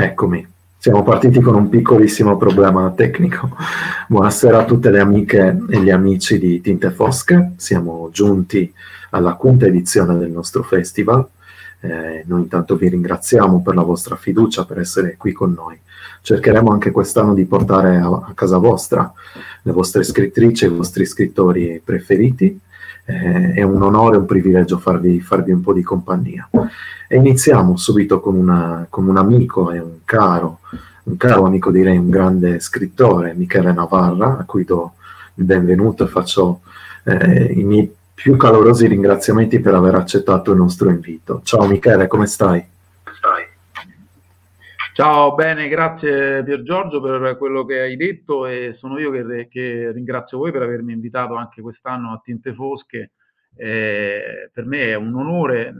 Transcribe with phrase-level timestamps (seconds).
[0.00, 0.46] Eccomi,
[0.78, 3.50] siamo partiti con un piccolissimo problema tecnico.
[4.06, 8.72] Buonasera a tutte le amiche e gli amici di Tinte Fosche, siamo giunti
[9.10, 11.26] alla quinta edizione del nostro festival.
[11.80, 15.76] Eh, noi intanto vi ringraziamo per la vostra fiducia, per essere qui con noi.
[16.22, 19.12] Cercheremo anche quest'anno di portare a, a casa vostra
[19.62, 22.56] le vostre scrittrici e i vostri scrittori preferiti.
[23.10, 26.46] Eh, è un onore e un privilegio farvi, farvi un po' di compagnia.
[27.08, 30.58] E iniziamo subito con, una, con un amico e un caro,
[31.04, 34.92] un caro amico direi, un grande scrittore, Michele Navarra, a cui do
[35.36, 36.60] il benvenuto e faccio
[37.04, 41.40] eh, i miei più calorosi ringraziamenti per aver accettato il nostro invito.
[41.44, 42.62] Ciao Michele, come stai?
[44.98, 49.92] Ciao, bene, grazie Pier Giorgio per quello che hai detto e sono io che, che
[49.92, 53.12] ringrazio voi per avermi invitato anche quest'anno a Tinte Fosche.
[53.54, 55.72] Eh, per me è un onore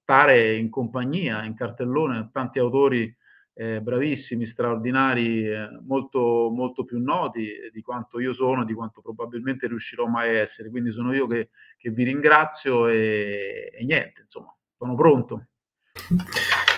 [0.00, 3.14] stare in compagnia, in cartellone, tanti autori
[3.52, 9.66] eh, bravissimi, straordinari, eh, molto, molto più noti di quanto io sono, di quanto probabilmente
[9.66, 10.70] riuscirò mai a essere.
[10.70, 15.44] Quindi sono io che, che vi ringrazio e, e, niente, insomma, sono pronto.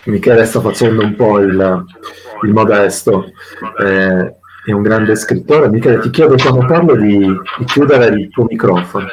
[0.05, 1.85] Michele sta facendo un po' il,
[2.43, 3.27] il modesto,
[3.81, 5.69] eh, è un grande scrittore.
[5.69, 9.07] Michele, ti chiedo quando parlo di, di chiudere il tuo microfono.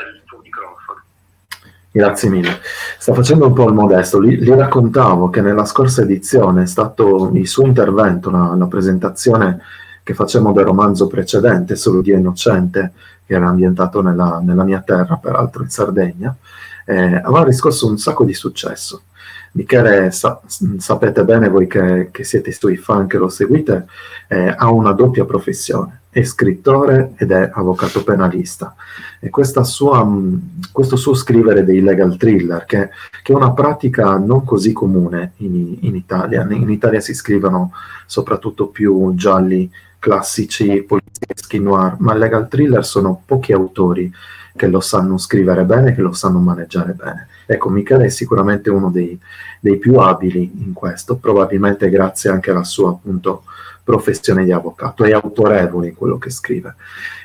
[1.91, 2.59] Grazie mille.
[2.97, 4.23] Sta facendo un po' il modesto.
[4.23, 9.61] Gli, raccontavo che nella scorsa edizione è stato il suo intervento, la, la presentazione
[10.03, 12.93] che facciamo del romanzo precedente, Solo Dio Innocente,
[13.25, 16.35] che era ambientato nella, nella mia terra, peraltro in Sardegna,
[16.85, 19.03] eh, aveva riscosso un sacco di successo.
[19.53, 20.41] Michele, sa-
[20.77, 23.87] sapete bene voi che, che, siete suoi fan, che lo seguite,
[24.27, 28.75] eh, ha una doppia professione, è scrittore ed è avvocato penalista.
[29.19, 29.29] E
[29.63, 30.07] sua,
[30.71, 32.89] questo suo scrivere dei legal thriller, che,
[33.23, 37.71] che, è una pratica non così comune in, in Italia, in Italia si scrivono
[38.05, 44.11] soprattutto più gialli classici, polizieschi, noir, ma legal thriller sono pochi autori
[44.55, 47.27] che lo sanno scrivere bene, che lo sanno maneggiare bene.
[47.51, 49.19] Ecco, Michele è sicuramente uno dei,
[49.59, 53.43] dei più abili in questo, probabilmente grazie anche alla sua appunto
[53.83, 56.75] professione di avvocato, è autorevole in quello che scrive.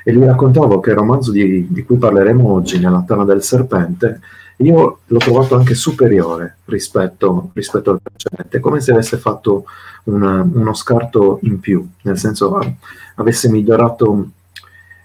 [0.03, 4.19] E gli raccontavo che il romanzo di, di cui parleremo oggi, Nella Tana del Serpente,
[4.57, 9.65] io l'ho trovato anche superiore rispetto, rispetto al precedente, come se avesse fatto
[10.05, 12.59] una, uno scarto in più, nel senso
[13.13, 14.29] avesse migliorato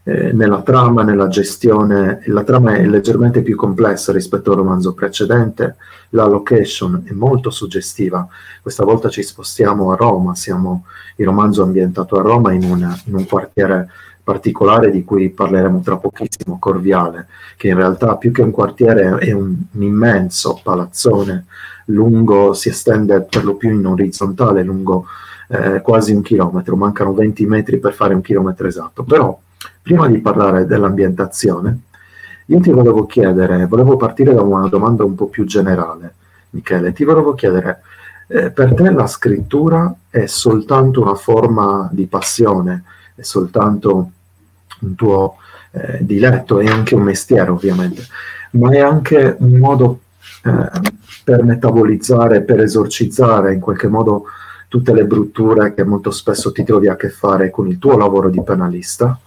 [0.05, 5.77] eh, nella trama, nella gestione, la trama è leggermente più complessa rispetto al romanzo precedente,
[6.11, 8.27] la location è molto suggestiva,
[8.62, 10.84] questa volta ci spostiamo a Roma, siamo
[11.16, 13.88] il romanzo ambientato a Roma in, una, in un quartiere
[14.22, 19.32] particolare di cui parleremo tra pochissimo, Corviale, che in realtà più che un quartiere è
[19.32, 21.47] un, un immenso palazzone
[21.87, 25.06] lungo, si estende per lo più in orizzontale, lungo
[25.49, 29.38] eh, quasi un chilometro, mancano 20 metri per fare un chilometro esatto, però
[29.82, 31.78] prima di parlare dell'ambientazione,
[32.46, 36.14] io ti volevo chiedere, volevo partire da una domanda un po' più generale,
[36.50, 37.82] Michele, ti volevo chiedere,
[38.26, 44.11] eh, per te la scrittura è soltanto una forma di passione, è soltanto
[44.81, 45.37] un tuo
[45.73, 48.02] eh, diletto, è anche un mestiere ovviamente,
[48.52, 50.00] ma è anche un modo
[50.44, 50.70] eh,
[51.23, 54.25] per metabolizzare, per esorcizzare in qualche modo
[54.69, 58.29] tutte le brutture che molto spesso ti trovi a che fare con il tuo lavoro
[58.29, 59.19] di penalista?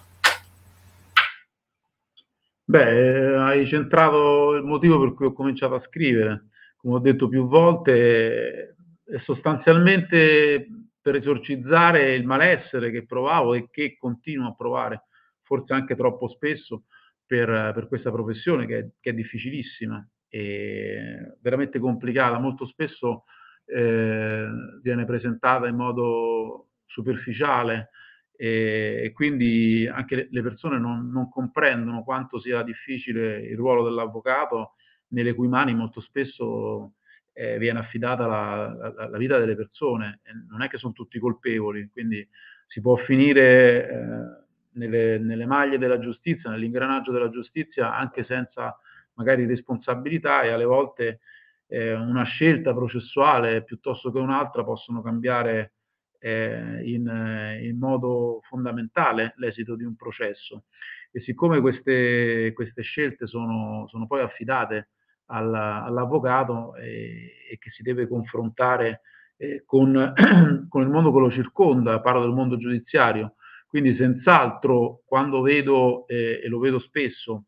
[2.74, 6.48] Beh, hai centrato il motivo per cui ho cominciato a scrivere.
[6.75, 8.75] Come ho detto più volte,
[9.06, 10.68] è sostanzialmente
[11.00, 15.04] per esorcizzare il malessere che provavo e che continuo a provare,
[15.44, 16.86] forse anche troppo spesso,
[17.28, 22.40] per, per questa professione che è, che è, difficilissima e veramente complicata.
[22.40, 23.25] Molto spesso
[23.66, 24.48] eh,
[24.81, 27.92] viene presentata in modo superficiale,
[28.36, 34.74] e, quindi anche le persone non, non, comprendono quanto sia difficile il ruolo dell'avvocato
[35.10, 36.94] nelle cui mani molto spesso
[37.34, 40.22] eh, viene affidata la, la, la, vita delle persone.
[40.24, 42.28] E non è che sono tutti colpevoli, quindi
[42.68, 44.44] si può finire eh,
[44.74, 48.78] nelle, nelle maglie della giustizia, nell'ingranaggio della giustizia, anche senza
[49.14, 51.20] magari responsabilità e alle volte
[51.68, 55.74] eh, una scelta processuale piuttosto che un'altra possono cambiare
[56.24, 60.64] eh, in, eh, in, modo fondamentale l'esito di un processo.
[61.12, 64.92] E siccome queste, queste scelte sono, sono, poi affidate
[65.28, 69.02] al, all'avvocato e, e, che si deve confrontare
[69.36, 70.14] eh, con,
[70.70, 73.36] con il mondo che lo circonda, parlo del mondo giudiziario,
[73.68, 77.48] quindi senz'altro quando vedo, eh, e lo vedo spesso,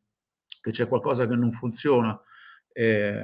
[0.60, 2.20] che c'è qualcosa che non funziona,
[2.78, 3.24] Eh,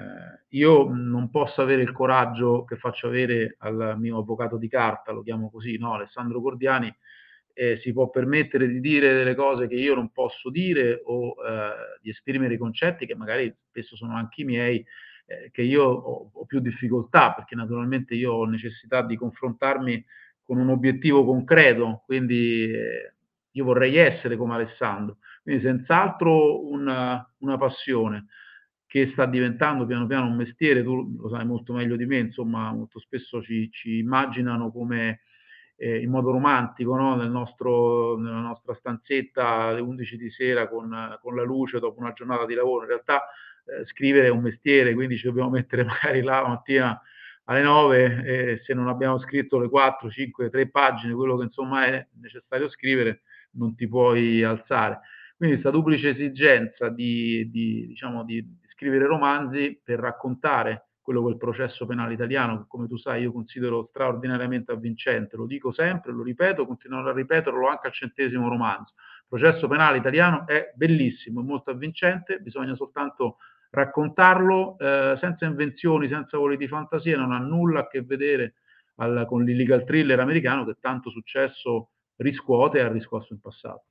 [0.51, 5.23] io non posso avere il coraggio che faccio avere al mio avvocato di carta, lo
[5.23, 5.93] chiamo così, no?
[5.93, 6.93] Alessandro Gordiani,
[7.53, 11.99] eh, si può permettere di dire delle cose che io non posso dire o eh,
[12.01, 14.85] di esprimere i concetti che magari spesso sono anche i miei,
[15.25, 20.05] eh, che io ho, ho, più difficoltà perché naturalmente io ho necessità di confrontarmi
[20.43, 23.13] con un obiettivo concreto, quindi eh,
[23.51, 25.17] io vorrei essere come Alessandro.
[25.43, 28.27] Quindi senz'altro una, una passione
[28.91, 32.73] che sta diventando piano piano un mestiere, tu lo sai molto meglio di me, insomma,
[32.73, 35.21] molto spesso ci, ci immaginano come
[35.77, 37.15] eh, in modo romantico no?
[37.15, 42.11] Nel nostro, nella nostra stanzetta alle 11 di sera con, con, la luce dopo una
[42.11, 42.81] giornata di lavoro.
[42.81, 43.23] In realtà
[43.63, 47.01] eh, scrivere è un mestiere, quindi ci dobbiamo mettere magari la mattina
[47.45, 51.85] alle 9 e se non abbiamo scritto le 4, 5, 3 pagine, quello che insomma
[51.85, 53.21] è necessario scrivere,
[53.51, 54.99] non ti puoi alzare.
[55.37, 61.31] Quindi questa duplice esigenza di, di, diciamo, di scrivere romanzi per raccontare quello che è
[61.31, 66.11] il processo penale italiano, che come tu sai io considero straordinariamente avvincente, lo dico sempre,
[66.11, 68.93] lo ripeto, continuerò a ripeterlo anche al centesimo romanzo.
[68.95, 73.37] Il processo penale italiano è bellissimo, è molto avvincente, bisogna soltanto
[73.69, 78.55] raccontarlo eh, senza invenzioni, senza voli di fantasia, non ha nulla a che vedere
[78.95, 83.85] al, con l'illegal thriller americano che tanto successo riscuote e ha riscosso in passato.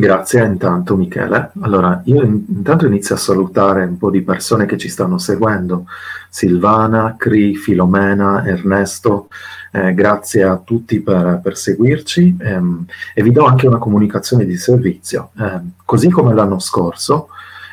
[0.00, 1.50] Grazie intanto Michele.
[1.62, 5.86] Allora, io intanto inizio a salutare un po' di persone che ci stanno seguendo.
[6.28, 9.26] Silvana, Cri, Filomena, Ernesto,
[9.72, 14.56] eh, grazie a tutti per, per seguirci ehm, e vi do anche una comunicazione di
[14.56, 15.30] servizio.
[15.36, 17.30] Eh, così come l'anno scorso,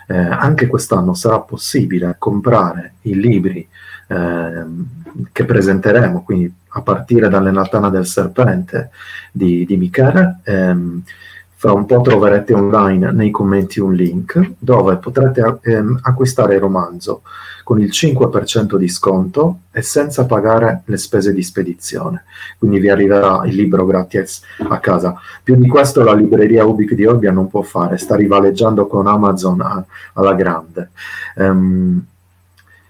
[0.08, 3.68] eh, anche quest'anno sarà possibile comprare i libri
[4.08, 4.86] ehm,
[5.32, 8.90] che presenteremo, quindi a partire dalle Natana del Serpente
[9.32, 10.40] di, di Michele.
[10.46, 11.04] Ehm,
[11.66, 17.24] fra un po' troverete online nei commenti un link dove potrete ehm, acquistare il romanzo
[17.64, 22.26] con il 5% di sconto e senza pagare le spese di spedizione.
[22.60, 25.16] Quindi vi arriverà il libro gratis a casa.
[25.42, 29.62] Più di questo la libreria Ubic di Orbia non può fare, sta rivaleggiando con Amazon
[29.62, 29.84] a,
[30.14, 30.92] alla grande.
[31.38, 32.06] Um,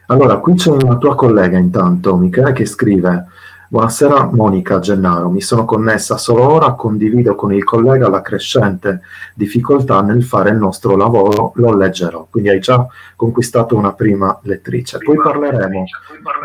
[0.08, 3.28] allora, qui c'è una tua collega intanto, Michele, che scrive
[3.76, 9.02] Buonasera Monica Gennaro, mi sono connessa solo ora, condivido con il collega la crescente
[9.34, 12.26] difficoltà nel fare il nostro lavoro, lo leggerò.
[12.30, 15.00] Quindi hai già conquistato una prima lettrice.
[15.00, 15.84] Poi parleremo.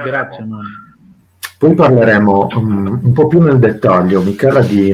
[0.05, 0.45] Grazie,
[1.57, 4.93] Poi parleremo um, un po' più nel dettaglio, Michela, di,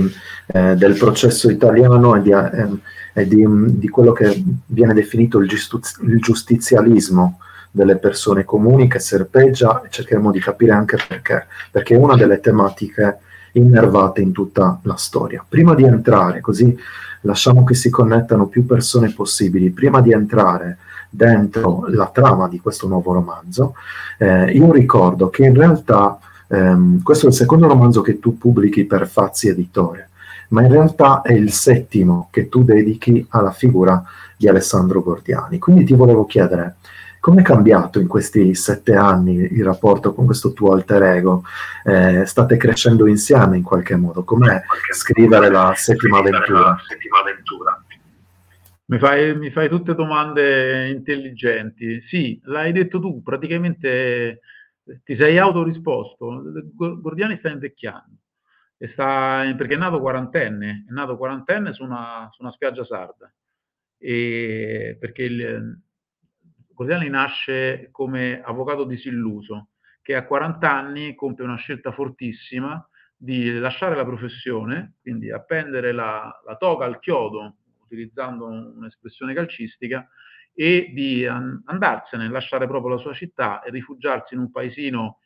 [0.49, 2.69] eh, del processo italiano e, di, eh,
[3.15, 3.47] e di,
[3.79, 7.39] di, quello che viene definito il, giustiz- il giustizialismo
[7.77, 12.41] delle persone comuni che serpeggia e cercheremo di capire anche perché, perché è una delle
[12.41, 13.19] tematiche
[13.53, 15.45] innervate in tutta la storia.
[15.47, 16.75] Prima di entrare, così
[17.21, 20.79] lasciamo che si connettano più persone possibili, prima di entrare
[21.11, 23.75] dentro la trama di questo nuovo romanzo,
[24.17, 26.19] eh, io ricordo che in realtà
[26.49, 30.09] ehm, questo è il secondo romanzo che tu pubblichi per Fazzi Editore,
[30.49, 34.03] ma in realtà è il settimo che tu dedichi alla figura
[34.35, 35.59] di Alessandro Gordiani.
[35.59, 36.77] Quindi ti volevo chiedere,
[37.27, 41.43] come è cambiato in questi sette anni il rapporto con questo tuo alter ego?
[41.83, 44.23] Eh, state crescendo insieme in qualche modo?
[44.23, 46.81] Com'è scrivere la settima avventura?
[48.85, 52.01] Mi fai, mi fai, tutte domande intelligenti.
[52.03, 54.43] Sì, l'hai detto tu, praticamente
[55.03, 56.45] ti sei autorisposto.
[56.77, 58.19] Gordiani sta invecchiando,
[58.93, 63.29] sta, perché è nato quarantenne, è nato quarantenne su una, su una spiaggia sarda,
[63.99, 65.81] e perché il,
[66.77, 69.71] Cordiani nasce come avvocato disilluso,
[70.03, 76.31] che a 40 anni compie una scelta fortissima di lasciare la professione, quindi appendere la,
[76.47, 80.07] la toga al chiodo, utilizzando un'espressione calcistica,
[80.53, 85.21] e di an- andarsene, lasciare proprio la sua città e rifugiarsi in un paesino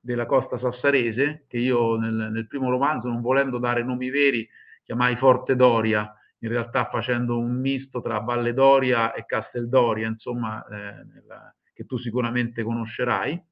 [0.00, 4.48] della costa sassarese, che io nel, nel primo romanzo, non volendo dare nomi veri,
[4.82, 11.04] chiamai Forte Doria, in realtà facendo un misto tra Valle Doria e Casteldoria, insomma, eh,
[11.04, 13.42] nella, che tu sicuramente conoscerai,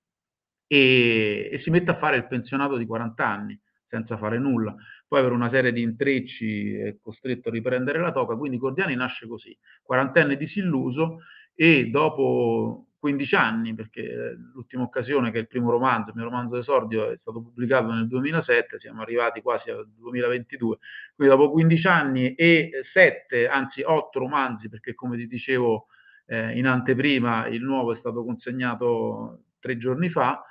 [0.67, 4.75] e, e, si mette a fare il pensionato di 40 anni senza fare nulla.
[5.07, 9.27] Poi per una serie di intrecci è costretto a riprendere la toca, quindi Cordiani nasce
[9.27, 11.21] così, quarantenne disilluso
[11.55, 16.25] e dopo 15 anni, perché eh, l'ultima occasione che è il primo romanzo, il mio
[16.25, 20.79] romanzo d'esordio è stato pubblicato nel 2007, siamo arrivati quasi al 2022,
[21.15, 25.89] quindi dopo 15 anni e 7, anzi 8 romanzi, perché come ti dicevo
[26.25, 30.43] eh, in anteprima il nuovo è stato consegnato tre giorni fa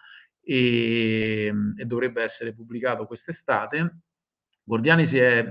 [0.43, 3.98] e, e dovrebbe essere pubblicato quest'estate,
[4.63, 5.43] Gordiani si è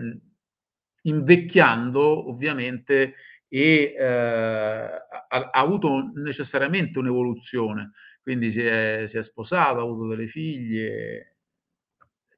[1.02, 3.14] invecchiando ovviamente
[3.54, 7.90] e eh, ha, ha, avuto necessariamente un'evoluzione,
[8.22, 11.36] quindi si è, si è, sposato, ha avuto delle figlie,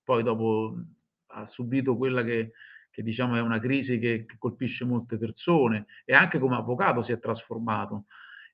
[0.03, 0.75] poi dopo
[1.27, 2.51] ha subito quella che,
[2.91, 7.13] che diciamo è una crisi che, che, colpisce molte persone e anche come avvocato si
[7.13, 8.07] è trasformato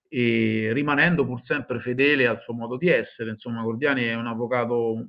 [0.07, 3.31] e rimanendo pur sempre fedele al suo modo di essere.
[3.31, 5.07] Insomma, Gordiani è un avvocato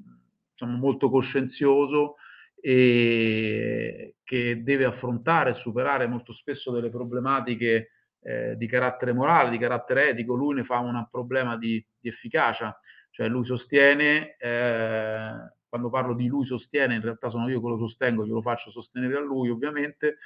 [0.53, 2.15] diciamo, molto coscienzioso
[2.62, 7.91] e che deve affrontare e superare molto spesso delle problematiche
[8.22, 10.36] eh, di carattere morale, di carattere etico.
[10.36, 12.77] Lui ne fa un problema di, di efficacia,
[13.10, 15.32] cioè lui sostiene eh,
[15.68, 19.15] quando parlo di lui sostiene, in realtà sono io che lo sostengo, glielo faccio sostenere
[19.15, 20.18] a lui ovviamente,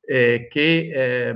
[0.00, 1.34] eh, che eh,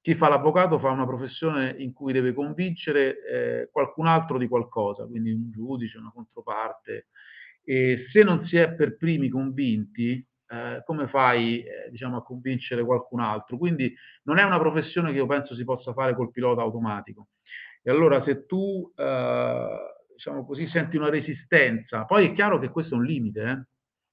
[0.00, 5.06] chi fa l'avvocato fa una professione in cui deve convincere eh, qualcun altro di qualcosa,
[5.06, 7.06] quindi un giudice, una controparte.
[7.64, 12.84] E se non si è per primi convinti, eh, come fai eh, diciamo, a convincere
[12.84, 13.56] qualcun altro?
[13.56, 13.94] Quindi
[14.24, 17.28] non è una professione che io penso si possa fare col pilota automatico.
[17.82, 22.04] E allora se tu eh, diciamo così, senti una resistenza.
[22.04, 23.62] Poi è chiaro che questo è un limite, eh?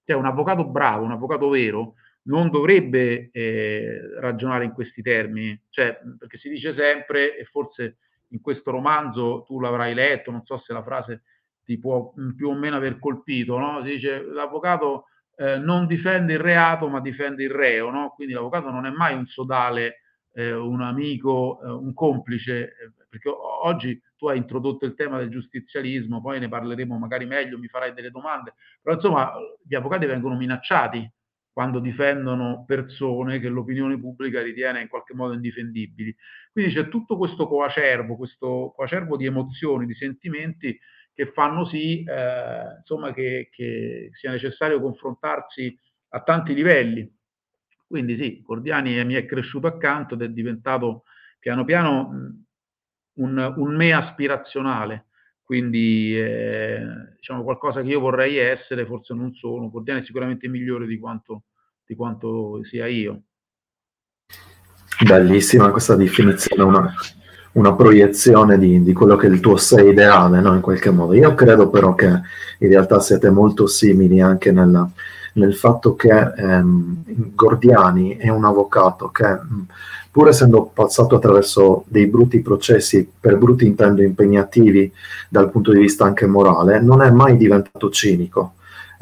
[0.05, 5.99] cioè un avvocato bravo, un avvocato vero, non dovrebbe eh, ragionare in questi termini, cioè,
[6.17, 7.97] perché si dice sempre, e forse
[8.29, 11.23] in questo romanzo tu l'avrai letto, non so se la frase
[11.63, 13.81] ti può più o meno aver colpito, no?
[13.83, 18.11] si dice l'avvocato eh, non difende il reato ma difende il reo, no?
[18.15, 20.01] quindi l'avvocato non è mai un sodale,
[20.33, 25.29] eh, un amico, eh, un complice, eh, perché oggi tu hai introdotto il tema del
[25.29, 30.35] giustizialismo, poi ne parleremo magari meglio, mi farai delle domande, però insomma gli avvocati vengono
[30.35, 31.11] minacciati
[31.51, 36.15] quando difendono persone che l'opinione pubblica ritiene in qualche modo indifendibili.
[36.51, 40.77] Quindi c'è tutto questo coacervo, questo coacervo di emozioni, di sentimenti
[41.13, 45.77] che fanno sì eh, insomma, che, che, sia necessario confrontarsi
[46.09, 47.09] a tanti livelli.
[47.85, 51.03] Quindi sì, Cordiani mi è cresciuto accanto ed è diventato
[51.39, 52.09] piano piano
[53.13, 55.07] un, un me aspirazionale,
[55.43, 56.81] quindi eh,
[57.17, 61.43] diciamo qualcosa che io vorrei essere, forse non sono, Cordiani è sicuramente migliore di quanto,
[61.85, 63.23] di quanto sia io.
[65.03, 66.93] Bellissima questa definizione, una,
[67.53, 70.53] una proiezione di, di, quello che è il tuo sé ideale, no?
[70.53, 71.13] in qualche modo.
[71.13, 74.89] Io credo però che in realtà siete molto simili anche nella,
[75.33, 77.03] nel fatto che ehm,
[77.35, 79.25] Gordiani è un avvocato che
[80.11, 84.91] pur essendo passato attraverso dei brutti processi, per brutti intendo impegnativi
[85.29, 88.53] dal punto di vista anche morale, non è mai diventato cinico.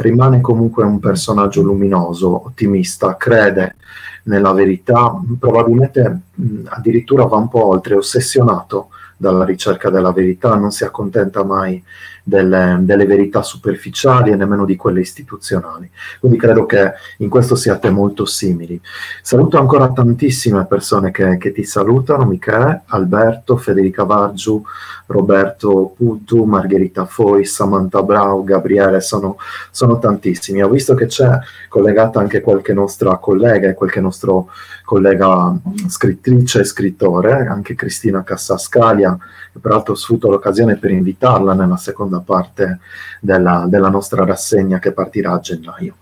[0.01, 3.75] Rimane comunque un personaggio luminoso, ottimista, crede
[4.23, 10.71] nella verità, probabilmente mh, addirittura va un po' oltre, ossessionato dalla ricerca della verità, non
[10.71, 11.83] si accontenta mai
[12.23, 15.89] delle, delle, verità superficiali e nemmeno di quelle istituzionali.
[16.21, 18.79] Quindi credo che in questo siate molto simili.
[19.21, 24.63] Saluto ancora tantissime persone che, che ti salutano, Michele, Alberto, Federica Vargiu,
[25.07, 29.35] Roberto Putu, Margherita Foi, Samantha Brau, Gabriele, sono,
[29.69, 30.63] sono tantissimi.
[30.63, 31.29] Ho visto che c'è
[31.67, 34.47] collegata anche qualche nostra collega e qualche nostro
[34.89, 35.55] collega
[35.87, 39.15] scrittrice e scrittore, anche Cristina Cassascalia,
[39.53, 42.79] che peraltro ho sfrutto l'occasione per invitarla nella seconda parte
[43.21, 45.97] della, della nostra rassegna che partirà a gennaio.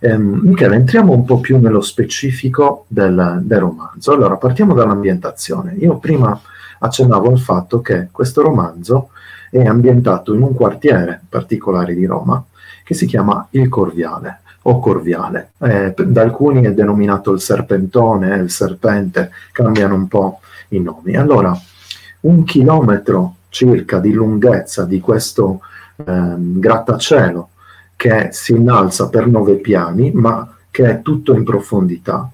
[0.00, 4.12] Ehm, Michele, entriamo un po' più nello specifico del, del romanzo.
[4.12, 5.74] Allora, partiamo dall'ambientazione.
[5.74, 6.40] Io prima
[6.78, 9.10] accennavo al fatto che questo romanzo
[9.50, 12.42] è ambientato in un quartiere particolare di Roma
[12.82, 15.52] che si chiama Il Corviale o Corviale.
[15.58, 21.16] Eh, da alcuni è denominato il Serpentone, il Serpente, cambiano un po' i nomi.
[21.16, 21.58] Allora,
[22.20, 25.60] un chilometro circa di lunghezza di questo
[25.96, 27.48] eh, grattacielo
[27.96, 32.30] che si innalza per nove piani, ma che è tutto in profondità.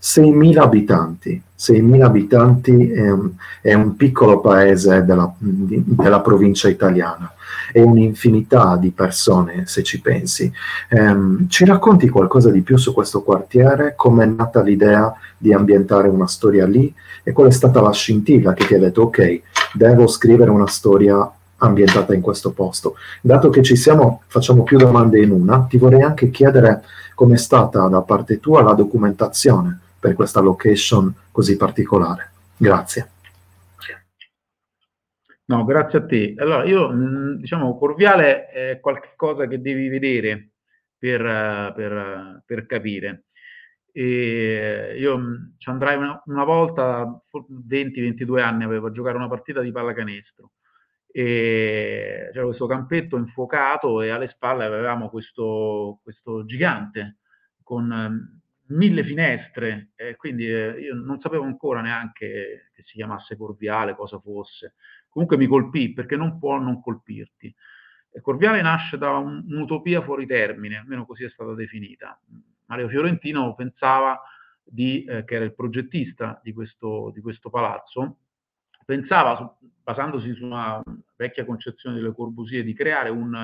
[0.00, 3.30] 6.000 abitanti, 6.000 abitanti è un,
[3.60, 7.32] è un piccolo paese della, della, provincia italiana,
[7.72, 10.52] è un'infinità di persone se ci pensi.
[10.90, 13.94] Um, ci racconti qualcosa di più su questo quartiere?
[13.96, 16.92] Come è nata l'idea di ambientare una storia lì?
[17.22, 19.42] E qual è stata la scintilla che ti ha detto ok,
[19.74, 22.94] devo scrivere una storia ambientata in questo posto?
[23.20, 26.82] Dato che ci siamo, facciamo più domande in una, ti vorrei anche chiedere
[27.14, 32.30] com'è stata da parte tua la documentazione per questa location così particolare.
[32.56, 33.10] Grazie.
[35.48, 36.34] No, grazie a te.
[36.36, 40.50] Allora, io mm, diciamo, Corviale è qualcosa che devi vedere
[40.98, 43.24] per, per, per capire.
[43.90, 47.22] E io mm, ci andrai una, una volta,
[47.66, 50.52] 20-22 anni, avevo a giocare una partita di pallacanestro.
[51.10, 57.16] E c'era questo campetto infuocato e alle spalle avevamo questo, questo gigante
[57.62, 58.38] con
[58.68, 64.18] mille finestre, eh, quindi eh, io non sapevo ancora neanche che si chiamasse Corviale, cosa
[64.18, 64.74] fosse.
[65.08, 67.54] Comunque mi colpì perché non può non colpirti.
[68.10, 72.18] E Corviale nasce da un, un'utopia fuori termine, almeno così è stata definita.
[72.66, 74.20] Mario Fiorentino pensava
[74.62, 78.18] di, eh, che era il progettista di questo, di questo palazzo,
[78.84, 80.82] pensava, basandosi su una
[81.16, 83.34] vecchia concezione delle Corbusier, di creare un,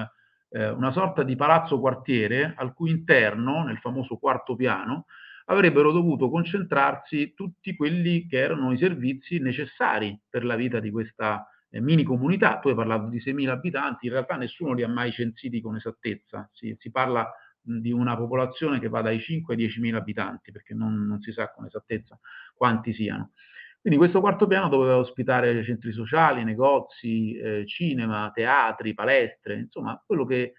[0.50, 5.06] eh, una sorta di palazzo quartiere al cui interno, nel famoso quarto piano,
[5.46, 11.46] avrebbero dovuto concentrarsi tutti quelli che erano i servizi necessari per la vita di questa
[11.74, 12.60] eh, mini comunità.
[12.60, 16.48] Tu hai parlato di 6.000 abitanti, in realtà nessuno li ha mai censiti con esattezza,
[16.52, 17.28] si, si parla
[17.60, 21.50] di una popolazione che va dai 5 ai 10.000 abitanti, perché non, non, si sa
[21.50, 22.18] con esattezza
[22.54, 23.32] quanti siano.
[23.80, 30.24] Quindi questo quarto piano doveva ospitare centri sociali, negozi, eh, cinema, teatri, palestre, insomma, quello
[30.24, 30.54] che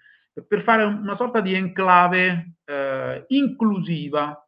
[0.48, 4.40] per fare una sorta di enclave eh, inclusiva.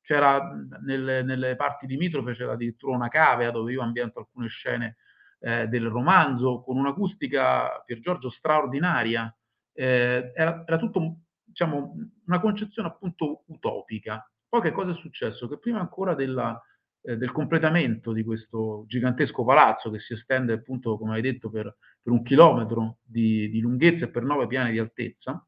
[0.00, 0.52] C'era
[0.84, 4.96] nelle, nelle parti limitrofe c'era addirittura una cavea dove io ambiento alcune scene
[5.44, 9.34] eh, del romanzo con un'acustica per Giorgio straordinaria.
[9.74, 11.94] Eh, era, era tutto diciamo,
[12.26, 14.26] una concezione appunto utopica.
[14.48, 15.46] Poi che cosa è successo?
[15.46, 16.58] Che prima ancora della,
[17.02, 21.76] eh, del completamento di questo gigantesco palazzo che si estende appunto, come hai detto, per,
[22.00, 25.46] per un chilometro di, di, lunghezza e per nove piani di altezza,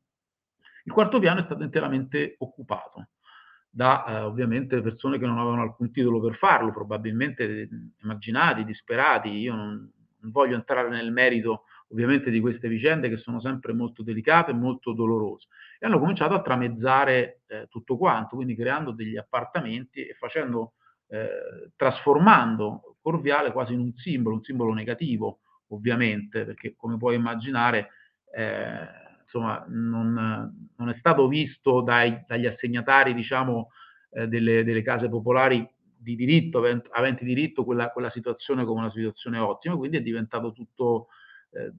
[0.85, 3.09] il quarto piano è stato interamente occupato
[3.77, 7.69] da eh, ovviamente persone che non avevano alcun titolo per farlo, probabilmente eh,
[8.03, 9.29] immaginati, disperati.
[9.29, 14.03] Io non, non voglio entrare nel merito ovviamente di queste vicende che sono sempre molto
[14.03, 15.49] delicate e molto dolorose.
[15.79, 20.73] E hanno cominciato a tramezzare eh, tutto quanto, quindi creando degli appartamenti e facendo,
[21.09, 27.91] eh, trasformando Corviale quasi in un simbolo, un simbolo negativo, ovviamente, perché come puoi immaginare,
[28.33, 28.89] eh,
[29.27, 33.71] insomma, non, non, è stato visto dai, dagli assegnatari, diciamo,
[34.11, 39.39] eh, delle, delle case popolari di diritto, aventi diritto, quella, quella situazione come una situazione
[39.39, 41.09] ottima, quindi è diventato tutto
[41.51, 41.73] eh,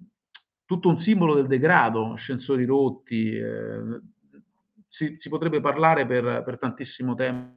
[0.67, 4.01] tutto un simbolo del degrado, ascensori rotti, eh,
[4.89, 7.55] si, si, potrebbe parlare per, per tantissimo tempo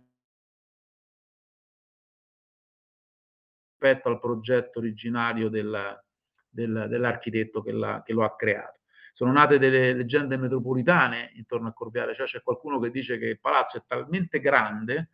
[3.80, 6.00] rispetto al progetto originario del,
[6.48, 7.72] del, dell'architetto che,
[8.04, 8.79] che, lo ha creato.
[9.20, 13.38] Sono nate delle leggende metropolitane intorno a Corviale, cioè c'è qualcuno che dice che il
[13.38, 15.10] palazzo è talmente grande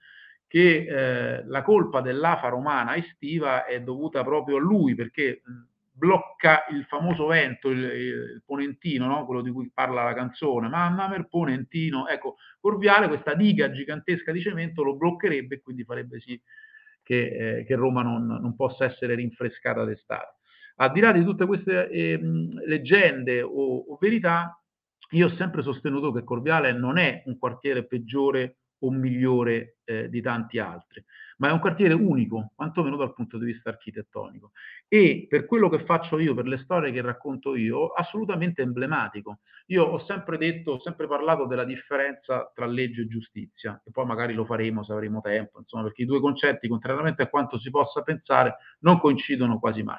[0.47, 5.43] che eh, la colpa dell'afa romana estiva è dovuta proprio a lui, perché
[5.91, 9.25] blocca il famoso vento, il, il ponentino, no?
[9.25, 14.41] quello di cui parla la canzone, mamma mer ponentino, ecco, Corviale questa diga gigantesca di
[14.41, 16.41] cemento lo bloccherebbe e quindi farebbe sì
[17.03, 20.35] che, eh, che Roma non, non, possa essere rinfrescata d'estate.
[20.77, 22.19] Al di là di tutte queste eh,
[22.67, 24.61] leggende o, o verità,
[25.11, 30.21] io ho sempre sostenuto che Corviale non è un quartiere peggiore o migliore eh, di
[30.21, 31.05] tanti altri
[31.39, 34.53] ma è un quartiere unico, quantomeno dal punto di vista architettonico.
[34.89, 39.41] E per quello che faccio io, per le storie che racconto io, assolutamente emblematico.
[39.67, 44.07] Io ho sempre detto, ho sempre parlato della differenza tra legge e giustizia, e poi
[44.07, 47.71] magari lo faremo se avremo tempo, insomma, perché i due concetti, contrariamente a quanto si
[47.71, 49.99] possa pensare, non coincidono quasi mai.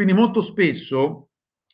[0.00, 1.28] Quindi molto spesso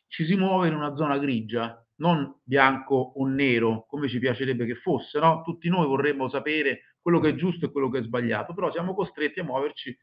[0.07, 4.75] ci si muove in una zona grigia, non bianco o nero, come ci piacerebbe che
[4.75, 5.43] fosse, no?
[5.45, 8.93] Tutti noi vorremmo sapere quello che è giusto e quello che è sbagliato, però siamo
[8.93, 9.97] costretti a muoverci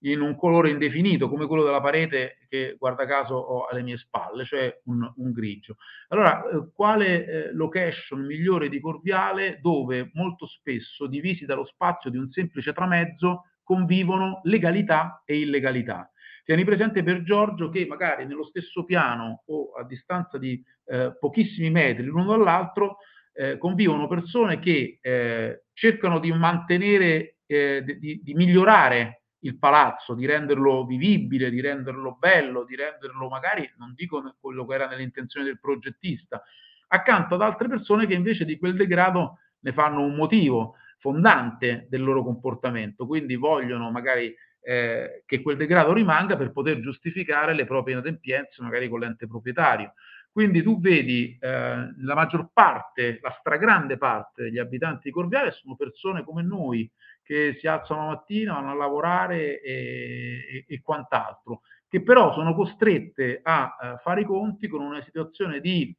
[0.00, 4.44] in un colore indefinito, come quello della parete che guarda caso ho alle mie spalle,
[4.44, 5.76] cioè un, un grigio.
[6.08, 12.18] Allora, eh, quale eh, location migliore di Corviale dove molto spesso, divisi dallo spazio di
[12.18, 16.10] un semplice tramezzo, convivono legalità e illegalità?
[16.50, 21.70] Tieni presente per Giorgio che magari nello stesso piano o a distanza di eh, pochissimi
[21.70, 22.96] metri l'uno dall'altro
[23.32, 30.26] eh, convivono persone che eh, cercano di mantenere, eh, di, di, migliorare il palazzo, di
[30.26, 35.60] renderlo vivibile, di renderlo bello, di renderlo magari, non dico quello che era nell'intenzione del
[35.60, 36.42] progettista,
[36.88, 42.02] accanto ad altre persone che invece di quel degrado ne fanno un motivo fondante del
[42.02, 47.94] loro comportamento, quindi vogliono magari eh, che quel degrado rimanga per poter giustificare le proprie
[47.94, 49.94] inadempienze magari con l'ente proprietario.
[50.32, 55.74] Quindi tu vedi eh, la maggior parte, la stragrande parte degli abitanti di Corviale sono
[55.74, 56.88] persone come noi
[57.22, 62.54] che si alzano la mattina, vanno a lavorare e, e, e quant'altro, che però sono
[62.54, 65.94] costrette a, a eh, fare i conti con una situazione di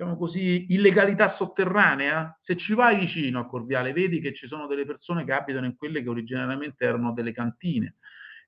[0.00, 4.86] diciamo così, illegalità sotterranea, se ci vai vicino a Corviale vedi che ci sono delle
[4.86, 7.96] persone che abitano in quelle che originariamente erano delle cantine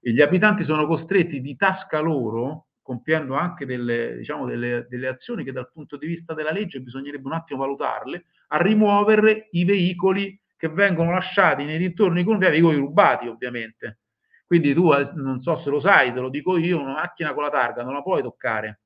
[0.01, 5.45] e gli abitanti sono costretti di tasca loro compiendo anche delle, diciamo, delle, delle, azioni
[5.45, 10.41] che dal punto di vista della legge bisognerebbe un attimo valutarle, a rimuovere i veicoli
[10.57, 13.99] che vengono lasciati nei dintorni con veicoli rubati, ovviamente.
[14.47, 17.51] Quindi tu, non so se lo sai, te lo dico io, una macchina con la
[17.51, 18.81] targa non la puoi toccare.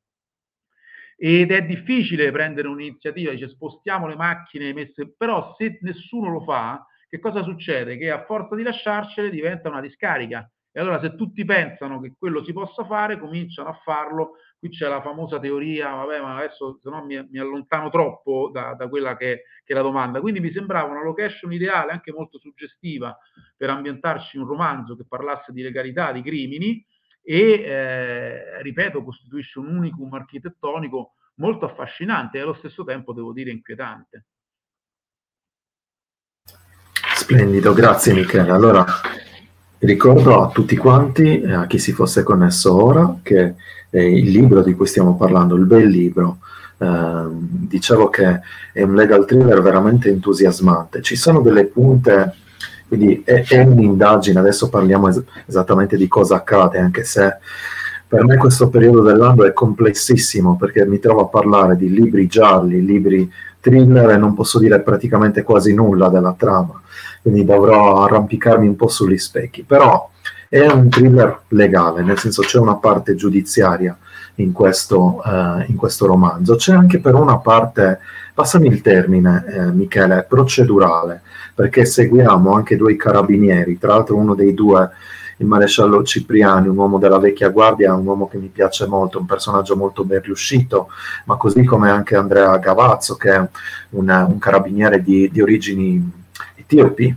[1.19, 6.87] Ed è difficile prendere un'iniziativa, dice spostiamo le macchine messe, però se nessuno lo fa,
[7.09, 7.97] che cosa succede?
[7.97, 10.49] Che a forza di lasciarcele diventa una discarica.
[10.77, 14.33] E allora se tutti pensano che quello si possa fare, cominciano a farlo.
[14.59, 18.75] Qui c'è la famosa teoria, vabbè, ma adesso se no mi, mi allontano troppo da,
[18.75, 20.21] da quella che, che, è la domanda.
[20.21, 23.17] Quindi mi sembrava una location ideale, anche molto suggestiva,
[23.57, 26.85] per ambientarci un romanzo che parlasse di legalità, di crimini,
[27.29, 33.51] e, eh, ripeto, costituisce un unicum architettonico molto affascinante e allo stesso tempo, devo dire,
[33.51, 34.27] inquietante.
[37.17, 38.53] Splendido, grazie Michele.
[38.53, 38.85] Allora,
[39.79, 43.55] ricordo a tutti quanti, a chi si fosse connesso ora, che
[43.91, 46.39] eh, il libro di cui stiamo parlando, il bel libro,
[46.79, 48.41] eh, dicevo che
[48.73, 51.03] è un legal thriller veramente entusiasmante.
[51.03, 52.37] Ci sono delle punte,
[52.89, 57.37] quindi è, è un'indagine, adesso parliamo es- esattamente di cosa accade, anche se
[58.09, 62.85] per me questo periodo dell'anno è complessissimo perché mi trovo a parlare di libri gialli,
[62.85, 66.81] libri thriller e non posso dire praticamente quasi nulla della trama,
[67.21, 70.09] quindi dovrò arrampicarmi un po' sugli specchi, però
[70.49, 73.97] è un thriller legale, nel senso c'è una parte giudiziaria
[74.37, 77.99] in questo, uh, in questo romanzo, c'è anche per una parte,
[78.33, 81.23] passami il termine eh, Michele, procedurale,
[81.57, 84.91] perché seguiamo anche due carabinieri, tra l'altro uno dei due
[85.39, 89.27] il maresciallo Cipriani, un uomo della vecchia guardia, un uomo che mi piace molto, un
[89.27, 90.89] personaggio molto ben riuscito,
[91.25, 93.49] ma così come anche Andrea Gavazzo, che è
[93.91, 96.13] un, un carabiniere di, di origini
[96.55, 97.15] etiopi,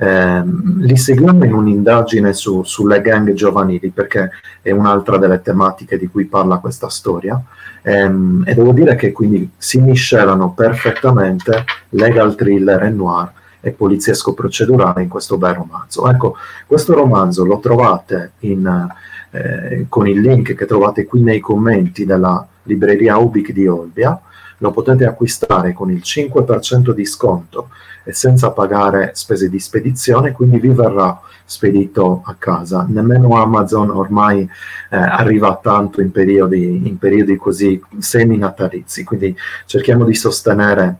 [0.00, 4.30] eh, li seguiamo in un'indagine su, sulle gang giovanili perché
[4.62, 7.42] è un'altra delle tematiche di cui parla questa storia.
[7.82, 14.34] Ehm, e devo dire che quindi si miscelano perfettamente legal thriller e noir e poliziesco
[14.34, 16.08] procedurale in questo bel romanzo.
[16.08, 18.88] Ecco, questo romanzo lo trovate in,
[19.30, 24.20] eh, con il link che trovate qui nei commenti della libreria Ubic di Olbia,
[24.58, 27.70] lo potete acquistare con il 5% di sconto
[28.04, 32.86] e senza pagare spese di spedizione, quindi vi verrà spedito a casa.
[32.88, 40.14] Nemmeno Amazon ormai eh, arriva tanto in periodi, in periodi così semi-natalizi, quindi cerchiamo di
[40.14, 40.96] sostenere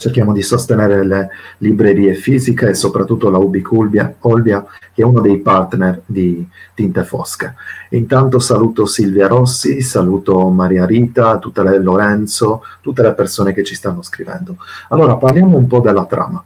[0.00, 5.36] cerchiamo di sostenere le librerie fisiche e soprattutto la Ubic Olbia, che è uno dei
[5.40, 7.54] partner di Tinte Fosche.
[7.90, 13.74] Intanto saluto Silvia Rossi, saluto Maria Rita, tutte le Lorenzo, tutte le persone che ci
[13.74, 14.56] stanno scrivendo.
[14.88, 16.42] Allora parliamo un po' della trama.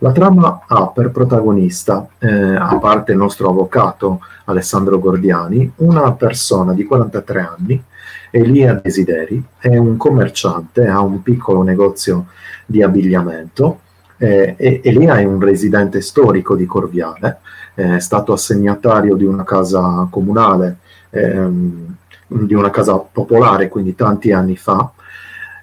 [0.00, 6.74] La trama ha per protagonista, eh, a parte il nostro avvocato Alessandro Gordiani, una persona
[6.74, 7.82] di 43 anni,
[8.30, 12.26] Elia Desideri, è un commerciante, ha un piccolo negozio
[12.70, 13.80] di abbigliamento.
[14.16, 17.38] Eh, e, Elia è un residente storico di Corviale,
[17.74, 20.78] è stato assegnatario di una casa comunale,
[21.10, 24.92] ehm, di una casa popolare, quindi tanti anni fa.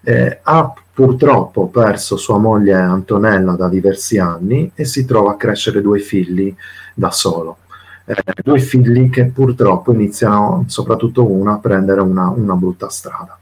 [0.03, 5.81] Eh, ha purtroppo perso sua moglie Antonella da diversi anni e si trova a crescere
[5.81, 6.53] due figli
[6.93, 7.57] da solo.
[8.05, 13.37] Eh, due figli che purtroppo iniziano, soprattutto una, a prendere una, una brutta strada.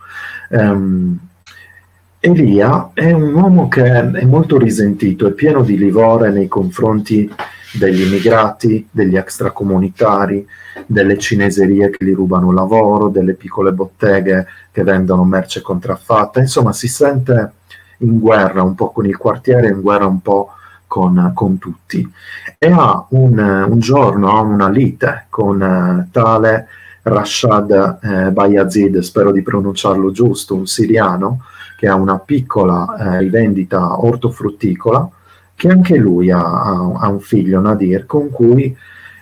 [0.50, 1.18] Um,
[2.26, 7.32] Elia è un uomo che è molto risentito, è pieno di livore nei confronti
[7.72, 10.44] degli immigrati, degli extracomunitari,
[10.88, 16.88] delle cineserie che gli rubano lavoro, delle piccole botteghe che vendono merce contraffatta, insomma si
[16.88, 17.52] sente
[18.00, 20.54] in guerra un po' con il quartiere, in guerra un po'
[20.88, 22.12] con, con tutti.
[22.58, 23.38] E ha un,
[23.70, 26.68] un, giorno ha una lite con uh, tale
[27.04, 31.42] Rashad eh, Bayazid, spero di pronunciarlo giusto, un siriano,
[31.78, 35.10] che ha una piccola eh, rivendita ortofrutticola,
[35.56, 38.76] che anche lui ha, ha, ha, un figlio, Nadir, con cui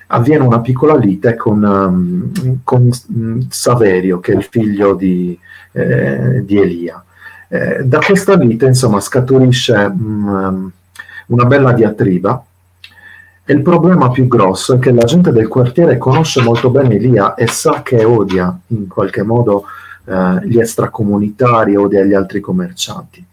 [0.07, 5.37] avviene una piccola lite con, um, con mm, Saverio, che è il figlio di,
[5.71, 7.03] eh, di Elia.
[7.47, 10.71] Eh, da questa lite, insomma, scaturisce um,
[11.27, 12.45] una bella diatriba,
[13.45, 17.33] e il problema più grosso è che la gente del quartiere conosce molto bene Elia
[17.33, 19.65] e sa che odia in qualche modo
[20.05, 23.25] eh, gli extracomunitari o degli altri commercianti.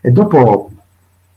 [0.00, 0.70] E dopo,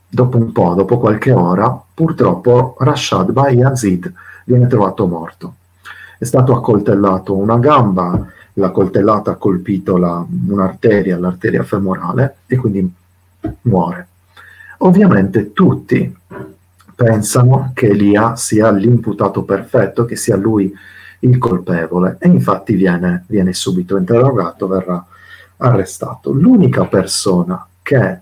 [0.08, 4.12] dopo un po', dopo qualche ora, purtroppo Rashad Bayazid
[4.44, 5.54] viene trovato morto.
[6.18, 12.92] È stato accoltellato una gamba, la coltellata ha colpito la, un'arteria, l'arteria femorale, e quindi
[13.62, 14.08] muore.
[14.78, 16.16] Ovviamente tutti
[16.94, 20.72] pensano che Elia sia l'imputato perfetto, che sia lui
[21.20, 25.04] il colpevole e infatti viene, viene subito interrogato, verrà
[25.58, 26.32] arrestato.
[26.32, 28.18] L'unica persona che,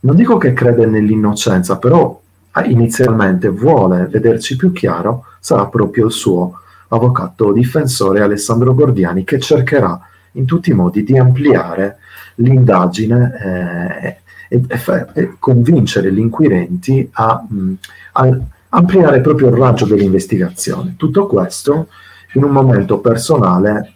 [0.00, 2.20] non dico che crede nell'innocenza, però
[2.64, 10.00] inizialmente vuole vederci più chiaro sarà proprio il suo avvocato difensore Alessandro Gordiani che cercherà
[10.32, 11.98] in tutti i modi di ampliare
[12.36, 17.72] l'indagine eh, e, e, e, convincere gli inquirenti a, mh,
[18.12, 18.38] a,
[18.70, 20.94] ampliare proprio il raggio dell'investigazione.
[20.96, 21.88] Tutto questo
[22.32, 23.94] in un momento personale,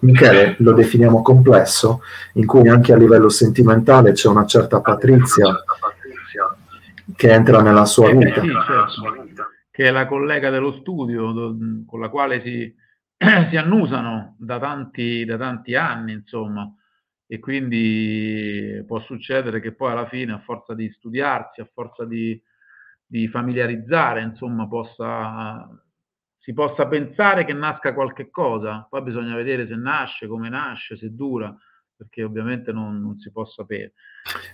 [0.00, 2.02] Michele, lo definiamo complesso,
[2.34, 5.64] in cui anche a livello sentimentale c'è una certa Patrizia
[7.16, 8.40] che entra nella sua vita.
[8.40, 9.50] Sì, certo.
[9.70, 12.74] Che è la collega dello studio con la quale si,
[13.50, 16.72] si annusano da tanti, da tanti anni, insomma
[17.30, 22.42] e quindi può succedere che poi alla fine a forza di studiarsi, a forza di,
[23.04, 25.68] di familiarizzare, insomma, possa,
[26.48, 31.14] si possa pensare che nasca qualche cosa, poi bisogna vedere se nasce, come nasce, se
[31.14, 31.54] dura,
[31.94, 33.92] perché ovviamente non, non si può sapere.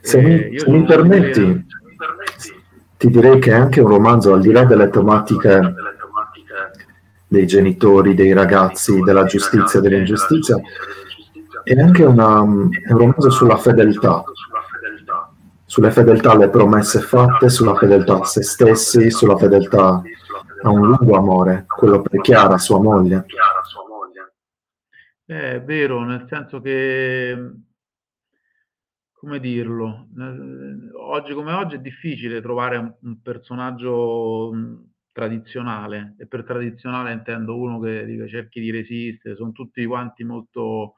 [0.00, 1.66] Se, eh, mi, se mi, permetti, dire...
[2.96, 5.72] ti direi che è anche un romanzo, al di là delle tematiche
[7.28, 10.56] dei genitori, dei ragazzi, della giustizia, dell'ingiustizia,
[11.62, 14.24] è anche una, un romanzo sulla fedeltà,
[15.64, 20.02] sulle fedeltà alle promesse fatte, sulla fedeltà a se stessi, sulla fedeltà
[20.64, 23.26] a un lungo amore, quello per Chiara, sua moglie.
[25.26, 27.52] È vero, nel senso che,
[29.12, 30.08] come dirlo,
[30.98, 34.52] oggi come oggi è difficile trovare un, un personaggio
[35.12, 40.94] tradizionale, e per tradizionale intendo uno che dica cerchi di resistere, sono tutti quanti molto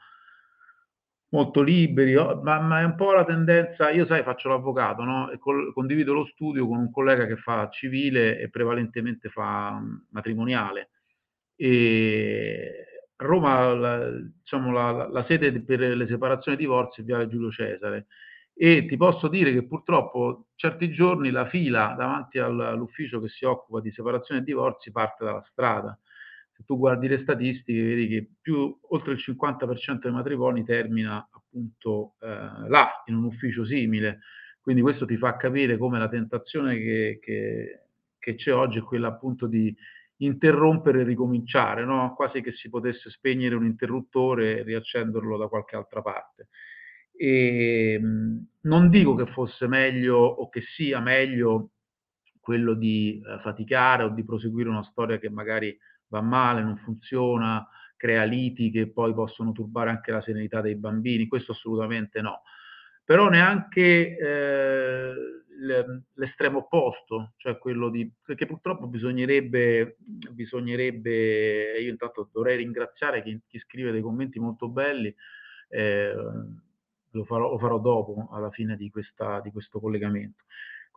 [1.31, 5.31] molto liberi, ma, ma, è un po' la tendenza, io sai faccio l'avvocato, no?
[5.31, 10.91] E col, condivido lo studio con un collega che fa civile e prevalentemente fa matrimoniale.
[11.57, 12.87] E
[13.17, 18.07] Roma la, diciamo, la, la, sede per le separazioni e divorzi è Viale Giulio Cesare
[18.59, 23.81] e ti posso dire che purtroppo certi giorni la fila davanti all'ufficio che si occupa
[23.81, 25.99] di separazione e divorzi parte dalla strada
[26.57, 32.15] se tu guardi le statistiche vedi che più oltre il 50% dei matrimoni termina appunto
[32.21, 34.21] eh, là, in un ufficio simile.
[34.61, 37.83] Quindi questo ti fa capire come la tentazione che, che,
[38.19, 39.75] che c'è oggi è quella appunto di
[40.19, 42.15] interrompere e ricominciare, no?
[42.15, 46.49] quasi che si potesse spegnere un interruttore e riaccenderlo da qualche altra parte.
[47.13, 48.01] E,
[48.63, 51.73] non dico che fosse meglio o che sia meglio
[52.41, 55.77] quello di eh, faticare o di proseguire una storia che magari
[56.09, 57.67] va male, non funziona,
[57.97, 62.43] crea liti che poi possono turbare anche la serenità dei bambini, questo assolutamente no.
[63.05, 65.15] Però neanche eh,
[66.15, 68.11] l'estremo opposto, cioè quello di...
[68.23, 75.15] perché purtroppo bisognerebbe, bisognerebbe io intanto dovrei ringraziare chi, chi scrive dei commenti molto belli,
[75.69, 76.15] eh,
[77.11, 80.45] lo, farò, lo farò dopo, alla fine di, questa, di questo collegamento.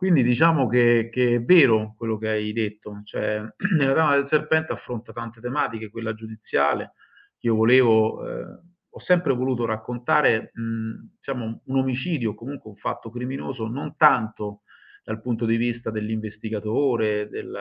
[0.00, 3.42] Quindi diciamo che, che, è vero quello che hai detto, cioè
[3.76, 6.94] nella Dama del Serpente affronta tante tematiche, quella giudiziale,
[7.40, 13.66] io volevo, eh, ho sempre voluto raccontare mh, diciamo, un omicidio, comunque un fatto criminoso,
[13.68, 14.62] non tanto
[15.04, 17.54] dal punto di vista dell'investigatore, del,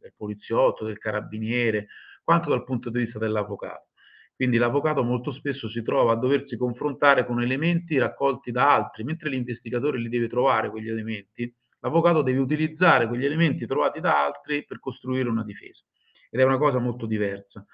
[0.00, 1.86] del poliziotto, del carabiniere,
[2.24, 3.90] quanto dal punto di vista dell'avvocato.
[4.34, 9.30] Quindi l'avvocato molto spesso si trova a doversi confrontare con elementi raccolti da altri, mentre
[9.30, 14.80] l'investigatore li deve trovare quegli elementi l'avvocato deve utilizzare quegli elementi trovati da altri per
[14.80, 15.82] costruire una difesa
[16.30, 17.64] ed è una cosa molto diversa.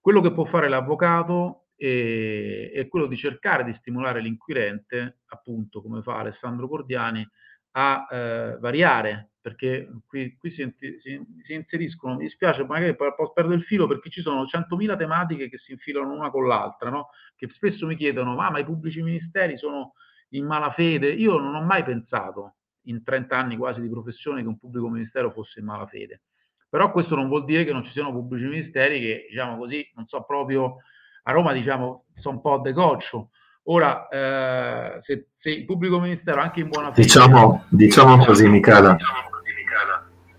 [0.00, 6.02] Quello che può fare l'avvocato è, è quello di cercare di stimolare l'inquirente, appunto come
[6.02, 7.26] fa Alessandro Cordiani,
[7.72, 10.98] a eh, variare, perché qui, qui si, si,
[11.44, 15.72] si, inseriscono, mi dispiace, magari perdere il filo perché ci sono 100.000 tematiche che si
[15.72, 17.10] infilano una con l'altra, no?
[17.36, 19.92] che spesso mi chiedono, ah, ma i pubblici ministeri sono
[20.30, 21.12] in malafede?
[21.12, 22.54] Io non ho mai pensato
[22.86, 26.20] in 30 anni quasi di professione che un pubblico ministero fosse in malafede.
[26.68, 30.06] Però questo non vuol dire che non ci siano pubblici ministeri che, diciamo così, non
[30.06, 30.76] so proprio,
[31.22, 33.30] a Roma diciamo, sono un po' decoccio.
[33.68, 37.02] Ora, eh, se, se, il pubblico ministero anche in buona fede...
[37.02, 38.96] Diciamo, diciamo così, Michela,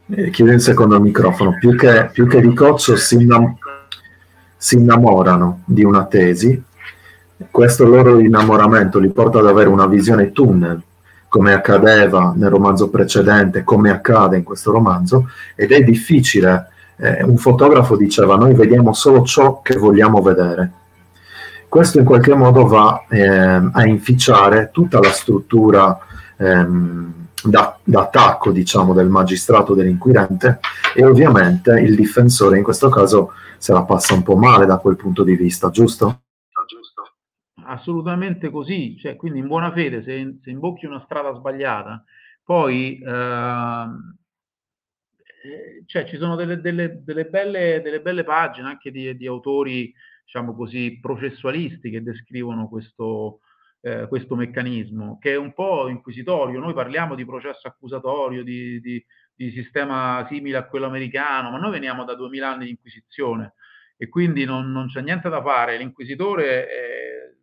[0.09, 3.57] eh, chiudo un secondo il microfono, più che, più che di coccio si, innam-
[4.55, 6.63] si innamorano di una tesi,
[7.51, 10.81] questo loro innamoramento li porta ad avere una visione tunnel
[11.37, 16.69] come accadeva nel romanzo precedente, come accade in questo romanzo, ed è difficile.
[16.95, 20.71] Eh, un fotografo diceva noi vediamo solo ciò che vogliamo vedere.
[21.67, 25.95] Questo in qualche modo va eh, a inficiare tutta la struttura
[26.37, 30.57] ehm, da, d'attacco diciamo, del magistrato dell'inquirente
[30.95, 34.95] e ovviamente il difensore in questo caso se la passa un po' male da quel
[34.95, 36.21] punto di vista, giusto?
[37.67, 42.03] Assolutamente così, cioè, quindi in buona fede, se, se imbocchi una strada sbagliata,
[42.43, 43.85] poi eh,
[45.43, 49.93] eh, cioè, ci sono delle, delle, delle, belle, delle, belle, pagine anche di, di, autori,
[50.23, 53.39] diciamo così, processualisti che descrivono questo,
[53.81, 56.59] eh, questo meccanismo, che è un po' inquisitorio.
[56.59, 61.71] Noi parliamo di processo accusatorio, di, di, di sistema simile a quello americano, ma noi
[61.71, 63.53] veniamo da 2000 anni di inquisizione
[63.97, 65.77] e quindi non, non c'è niente da fare.
[65.77, 67.36] L'inquisitore eh,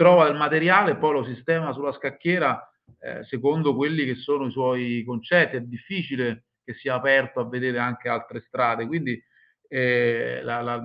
[0.00, 2.66] trova del materiale e poi lo sistema sulla scacchiera
[3.00, 5.56] eh, secondo quelli che sono i suoi concetti.
[5.56, 9.22] È difficile che sia aperto a vedere anche altre strade, quindi
[9.68, 10.82] eh, la, la,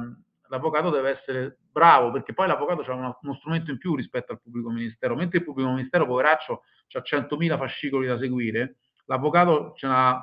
[0.49, 4.41] l'avvocato deve essere bravo perché poi l'avvocato ha uno, uno, strumento in più rispetto al
[4.41, 10.21] pubblico ministero, mentre il pubblico ministero, poveraccio, ha 100.000 fascicoli da seguire, l'avvocato ce n'ha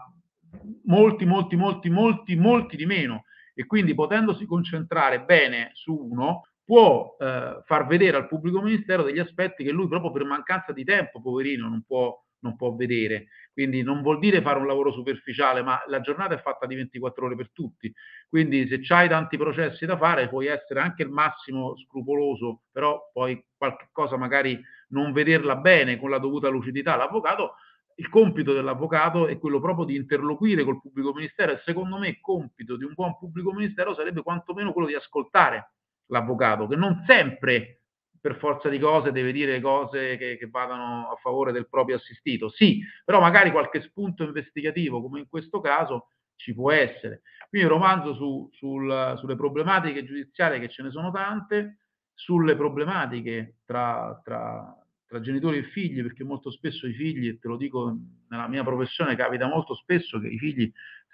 [0.84, 3.24] molti, molti, molti, molti, molti di meno.
[3.54, 6.42] E quindi potendosi concentrare bene su uno
[6.72, 10.84] può eh, far vedere al pubblico ministero degli aspetti che lui proprio per mancanza di
[10.84, 13.26] tempo, poverino, non può, non può vedere.
[13.52, 17.26] Quindi non vuol dire fare un lavoro superficiale, ma la giornata è fatta di 24
[17.26, 17.92] ore per tutti.
[18.26, 23.44] Quindi se hai tanti processi da fare, puoi essere anche il massimo scrupoloso, però poi
[23.54, 24.58] qualche cosa magari
[24.92, 26.96] non vederla bene con la dovuta lucidità.
[26.96, 27.56] L'avvocato
[27.96, 32.20] il compito dell'avvocato è quello proprio di interloquire col pubblico ministero e secondo me il
[32.22, 35.72] compito di un buon pubblico ministero sarebbe quantomeno quello di ascoltare
[36.12, 37.78] l'avvocato, che non sempre
[38.20, 42.48] per forza di cose deve dire cose che, che, vadano a favore del proprio assistito.
[42.50, 47.22] Sì, però magari qualche spunto investigativo, come in questo caso, ci può essere.
[47.48, 51.78] Quindi un romanzo su, sul, sulle problematiche giudiziarie, che ce ne sono tante,
[52.14, 54.72] sulle problematiche tra, tra,
[55.06, 57.96] tra, genitori e figli, perché molto spesso i figli, te lo dico
[58.28, 60.72] nella mia professione, capita molto spesso che i figli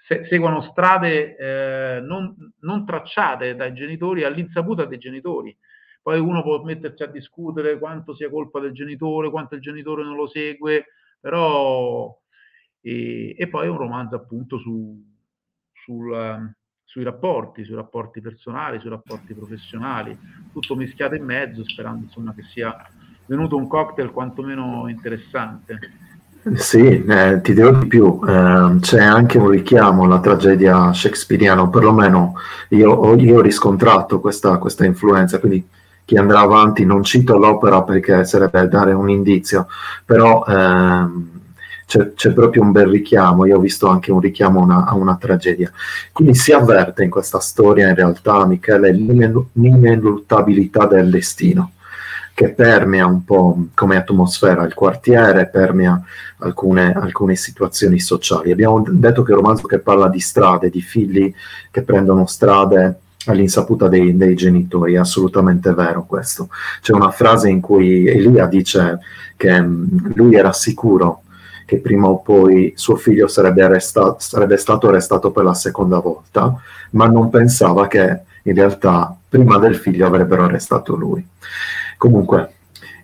[0.09, 5.55] se, seguono strade eh, non, non tracciate dai genitori all'insaputa dei genitori
[6.01, 10.15] poi uno può mettersi a discutere quanto sia colpa del genitore, quanto il genitore non
[10.15, 10.85] lo segue,
[11.19, 12.17] però...
[12.81, 15.05] E, e poi è un romanzo appunto su,
[15.73, 16.51] sul, um,
[16.83, 20.17] sui rapporti, sui rapporti personali, sui rapporti professionali,
[20.51, 22.73] tutto mischiato in mezzo, sperando insomma che sia
[23.27, 25.77] venuto un cocktail quantomeno interessante.
[26.55, 31.69] Sì, eh, ti dirò di più, eh, c'è anche un richiamo alla tragedia shakespeariana, o
[31.69, 32.33] perlomeno
[32.69, 35.67] io, io ho riscontrato questa, questa influenza, quindi
[36.05, 39.67] chi andrà avanti, non cito l'opera perché sarebbe dare un indizio,
[40.05, 41.29] però ehm,
[41.85, 45.17] c'è, c'è, proprio un bel richiamo, io ho visto anche un richiamo una, a una
[45.17, 45.71] tragedia.
[46.11, 51.71] Quindi si avverte in questa storia in realtà, Michele, l'ineluttabilità del destino
[52.39, 56.01] che permea un po' come atmosfera il quartiere, permea
[56.37, 58.53] alcune, alcune, situazioni sociali.
[58.53, 61.33] Abbiamo detto che è un romanzo che parla di strade, di figli
[61.69, 66.47] che prendono strade all'insaputa dei, dei, genitori, è assolutamente vero questo.
[66.79, 68.99] C'è una frase in cui Elia dice
[69.35, 71.23] che mm, lui era sicuro
[71.65, 76.55] che prima o poi suo figlio sarebbe, arrestato, sarebbe stato arrestato per la seconda volta,
[76.91, 81.27] ma non pensava che in realtà prima del figlio avrebbero arrestato lui.
[81.99, 82.53] Comunque,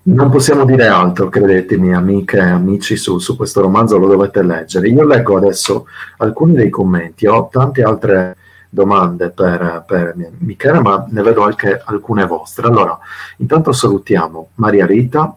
[0.04, 4.88] non possiamo dire altro, credetemi, amiche e amici, su, su, questo romanzo, lo dovete leggere.
[4.88, 5.86] Io leggo adesso
[6.20, 8.38] alcuni dei commenti, ho tante altre
[8.70, 12.68] domande per, per Michele, ma ne vedo anche alcune vostre.
[12.68, 12.98] Allora,
[13.38, 15.36] intanto salutiamo Maria Rita,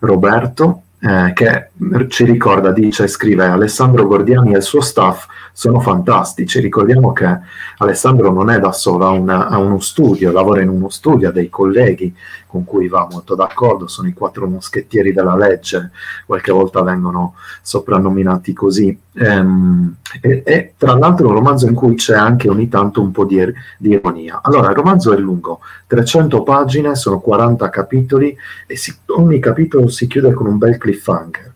[0.00, 1.68] Roberto, eh, che
[2.08, 5.26] ci ricorda, dice, scrive Alessandro Gordiani e il suo staff
[5.60, 6.58] sono fantastici.
[6.58, 7.38] Ricordiamo che
[7.76, 11.32] Alessandro non è da solo, ha, una, ha, uno studio, lavora in uno studio, ha
[11.32, 12.14] dei colleghi
[12.46, 15.90] con cui va molto d'accordo, sono i quattro moschettieri della legge,
[16.24, 18.98] qualche volta vengono soprannominati così.
[19.12, 23.26] Ehm, e, e, tra l'altro un romanzo in cui c'è anche ogni tanto un po'
[23.26, 23.44] di,
[23.76, 24.40] di, ironia.
[24.42, 28.34] Allora, il romanzo è lungo, 300 pagine, sono 40 capitoli
[28.66, 31.49] e si, ogni capitolo si chiude con un bel cliffhanger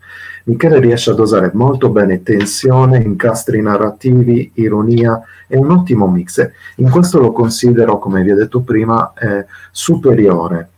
[0.46, 6.46] Michele riesce a dosare molto bene tensione, incastri narrativi, ironia e un ottimo mix.
[6.76, 10.68] In questo lo considero, come vi ho detto prima, eh, superiore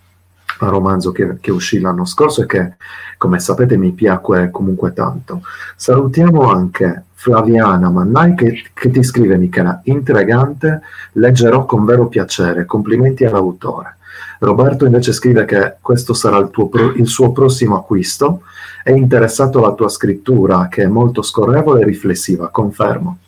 [0.59, 2.75] al romanzo che, che, uscì l'anno scorso e che,
[3.19, 5.43] come sapete, mi piacque comunque tanto.
[5.75, 10.81] Salutiamo anche Flaviana Mannai che, che ti scrive, Michela, intrigante,
[11.13, 13.97] leggerò con vero piacere, complimenti all'autore.
[14.39, 18.43] Roberto invece scrive che questo sarà il, pro, il suo prossimo acquisto
[18.87, 23.19] è interessato alla tua scrittura, che è molto scorrevole e riflessiva, confermo.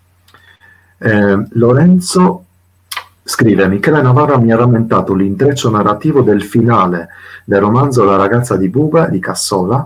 [0.99, 2.45] Eh, Lorenzo
[3.25, 7.09] scrive, Michele Navarra mi ha rammentato l'intreccio narrativo del finale
[7.45, 9.85] del romanzo La ragazza di Buba di Cassola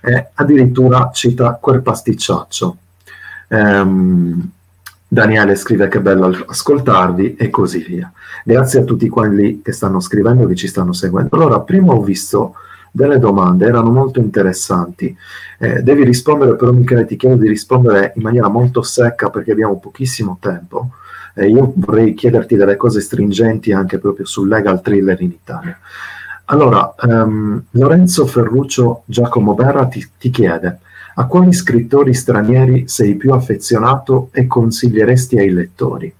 [0.00, 2.76] e addirittura cita quel pasticciaccio.
[3.46, 3.86] Eh,
[5.06, 8.10] Daniele scrive che bello ascoltarvi e così via.
[8.42, 11.36] Grazie a tutti quelli che stanno scrivendo, che ci stanno seguendo.
[11.36, 12.54] Allora, prima ho visto
[12.90, 15.16] delle domande, erano molto interessanti.
[15.58, 19.78] Eh, devi rispondere però Michele, ti chiedo di rispondere in maniera molto secca perché abbiamo
[19.78, 20.90] pochissimo tempo.
[21.34, 25.78] Eh, io vorrei chiederti delle cose stringenti anche proprio sul legal thriller in Italia.
[26.46, 30.80] Allora, um, Lorenzo Ferruccio Giacomo Berra ti, ti chiede
[31.14, 36.12] a quali scrittori stranieri sei più affezionato e consiglieresti ai lettori?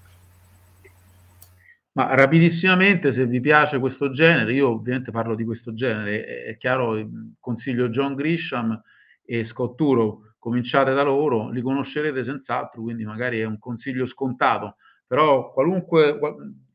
[1.93, 7.05] Ma rapidissimamente, se vi piace questo genere, io ovviamente parlo di questo genere, è, chiaro,
[7.39, 8.81] consiglio John Grisham
[9.25, 14.77] e Scott Turo, cominciate da loro, li conoscerete senz'altro, quindi magari è un consiglio scontato,
[15.05, 16.17] però qualunque,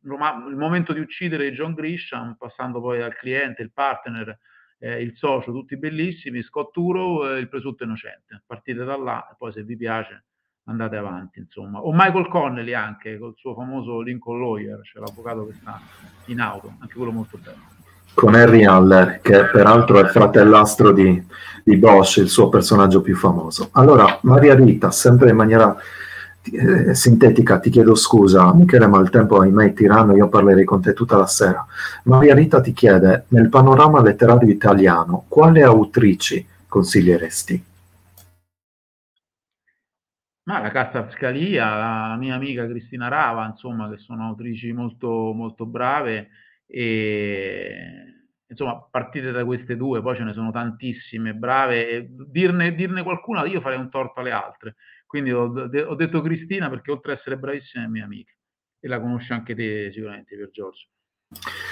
[0.03, 4.39] il momento di uccidere John Grisham, passando poi al cliente, il partner,
[4.79, 9.35] eh, il socio, tutti bellissimi, Scott Turo, eh, il presunto innocente, partite da là e
[9.39, 10.27] poi se vi piace
[10.67, 11.81] andate avanti, insomma.
[11.81, 15.81] O Michael Connelly anche, col suo famoso Lincoln Lawyer, cioè l'avvocato che sta
[16.27, 17.75] in auto, anche quello molto bello.
[18.15, 21.23] Con Harry Haller, che peraltro è fratellastro di,
[21.63, 23.69] di Bosch, il suo personaggio più famoso.
[23.73, 25.77] Allora, Maria Rita, sempre in maniera
[26.43, 30.81] eh, sintetica, ti chiedo scusa, Michele, ma il tempo ahimè è tiranno, io parlerei con
[30.81, 31.65] te tutta la sera.
[32.05, 37.65] Maria Rita ti chiede, nel panorama letterario italiano, quale autrici consiglieresti?
[40.49, 41.65] Ma la Cassa Scalia,
[42.11, 46.29] la mia amica Cristina Rava, insomma, che sono autrici molto, molto brave
[46.67, 48.05] e
[48.47, 53.45] insomma, partite da queste due, poi ce ne sono tantissime brave, e dirne, dirne qualcuna
[53.45, 54.77] io farei un torto alle altre.
[55.05, 58.33] Quindi ho, ho detto Cristina perché oltre ad essere bravissima è mia amica
[58.79, 60.87] e la conosci anche te sicuramente per Giorgio.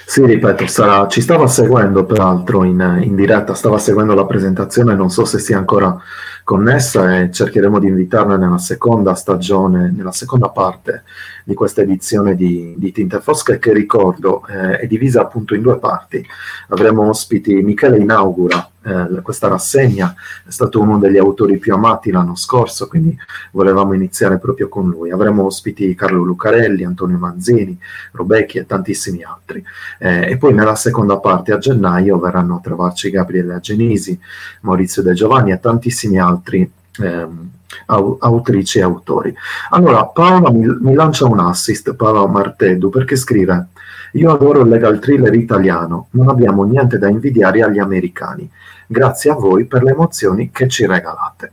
[0.06, 5.10] Sì, ripeto, sarà, ci stava seguendo peraltro in, in, diretta, stava seguendo la presentazione, non
[5.10, 5.96] so se sia ancora
[6.42, 11.04] connessa e cercheremo di invitarla nella seconda stagione, nella seconda parte
[11.44, 15.78] di questa edizione di, di Tinte Fosche che ricordo eh, è divisa appunto in due
[15.78, 16.24] parti.
[16.68, 20.14] Avremo ospiti Michele Inaugura, eh, questa rassegna,
[20.46, 23.16] è stato uno degli autori più amati l'anno scorso, quindi
[23.52, 25.10] volevamo iniziare proprio con lui.
[25.10, 27.78] Avremo ospiti Carlo Lucarelli, Antonio Manzini,
[28.12, 29.64] Robecchi e tantissimi altri.
[29.98, 34.18] Eh, e poi nella seconda parte a gennaio verranno a trovarci Gabriele Agenisi,
[34.60, 36.70] Maurizio De Giovanni e tantissimi altri.
[37.00, 37.50] Ehm,
[37.86, 39.34] autrici e autori.
[39.70, 43.68] Allora, Paola mi, mi lancia un assist, Paola Marteddu, perché scrive
[44.12, 48.48] io adoro il legal thriller italiano, non abbiamo niente da invidiare agli americani.
[48.86, 51.52] Grazie a voi per le emozioni che ci regalate.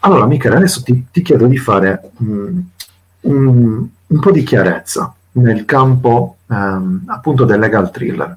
[0.00, 2.68] Allora, Michele, adesso ti, ti chiedo di fare um,
[3.20, 8.36] un, un, po' di chiarezza nel campo um, appunto del legal thriller,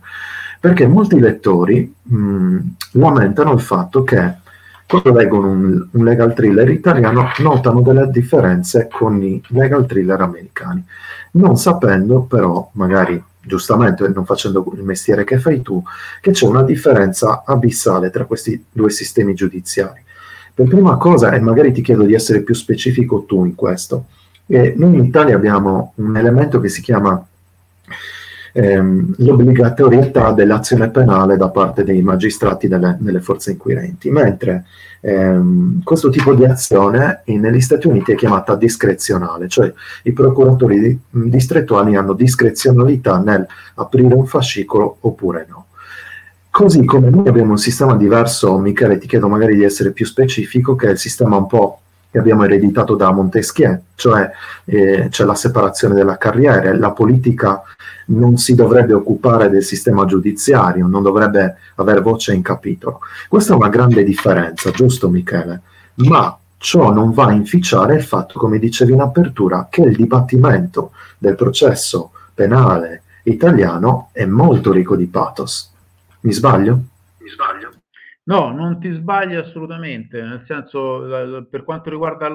[0.60, 4.43] perché molti lettori um, lamentano il fatto che
[4.88, 10.86] quando leggono un, un, legal thriller italiano notano delle differenze con i legal thriller americani,
[11.32, 15.82] non sapendo però, magari giustamente non facendo il mestiere che fai tu,
[16.22, 20.04] che c'è una differenza abissale tra questi due sistemi giudiziari.
[20.54, 24.06] Per prima cosa, e magari ti chiedo di essere più specifico tu in questo,
[24.48, 27.26] noi in Italia abbiamo un elemento che si chiama
[28.58, 34.64] ehm, l'obbligatorietà dell'azione penale da parte dei magistrati delle, delle forze inquirenti, mentre
[35.01, 39.72] ehm, questo tipo di azione negli Stati Uniti è chiamata discrezionale, cioè
[40.03, 43.45] i procuratori di, distrettuali hanno discrezionalità nel
[43.76, 45.66] aprire un fascicolo oppure no.
[46.49, 50.78] Così come noi abbiamo un sistema diverso, Michele, ti chiedo magari di essere più specifico,
[50.78, 54.32] che è il sistema un po' che abbiamo ereditato da Montesquieu, cioè
[54.64, 57.62] eh, c'è la separazione della carriera, la politica
[58.08, 62.99] non si dovrebbe occupare del sistema giudiziario, non dovrebbe avere voce in capitolo.
[63.28, 65.62] Questa è una grande differenza, giusto Michele?
[65.95, 70.91] Ma ciò non va a inficiare il fatto, come dicevi in apertura, che il dibattimento
[71.18, 75.74] del processo penale italiano è molto ricco di pathos.
[76.22, 76.80] Mi sbaglio?
[77.20, 77.72] Mi sbaglio.
[78.28, 82.28] No, non ti sbagli assolutamente, nel senso, per quanto riguarda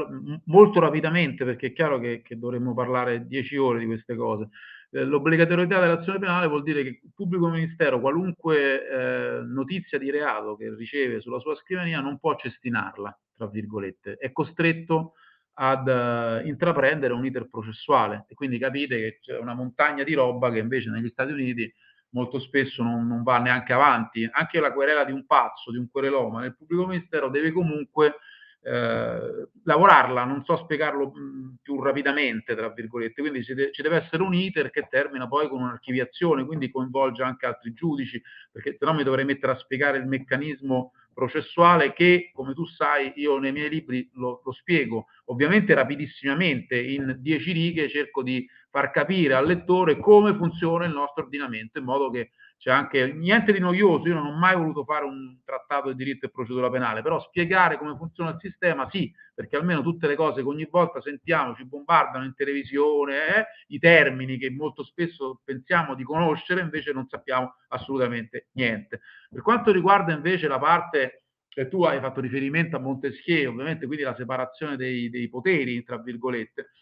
[0.44, 4.50] molto rapidamente, perché è chiaro che, che dovremmo parlare dieci ore di queste cose.
[4.92, 10.56] Eh, l'obbligatorietà dell'azione penale vuol dire che il pubblico ministero, qualunque eh, notizia di reato
[10.56, 15.14] che riceve sulla sua scrivania, non può cestinarla, tra virgolette, è costretto
[15.54, 20.50] ad uh, intraprendere un iter processuale e quindi capite che c'è una montagna di roba
[20.50, 21.70] che invece negli Stati Uniti
[22.10, 24.26] molto spesso non, non, va neanche avanti.
[24.30, 28.16] Anche la querela di un pazzo, di un quereloma, nel pubblico ministero deve comunque
[28.62, 33.96] eh, lavorarla, non so spiegarlo mh, più rapidamente, tra virgolette, quindi ci, de- ci, deve
[33.96, 38.84] essere un iter che termina poi con un'archiviazione, quindi coinvolge anche altri giudici, perché se
[38.84, 43.52] no mi dovrei mettere a spiegare il meccanismo processuale che, come tu sai, io nei
[43.52, 49.46] miei libri lo, lo spiego, ovviamente rapidissimamente, in dieci righe cerco di far capire al
[49.46, 52.30] lettore come funziona il nostro ordinamento, in modo che
[52.60, 56.26] c'è anche niente di noioso, io non ho mai voluto fare un trattato di diritto
[56.26, 60.42] e procedura penale, però spiegare come funziona il sistema sì, perché almeno tutte le cose
[60.42, 65.94] che ogni volta sentiamo, ci bombardano in televisione, eh, i termini che molto spesso pensiamo
[65.94, 69.00] di conoscere, invece non sappiamo assolutamente niente.
[69.30, 74.04] Per quanto riguarda invece la parte che tu hai fatto riferimento a Montesquieu, ovviamente quindi
[74.04, 76.72] la separazione dei, dei poteri, tra virgolette,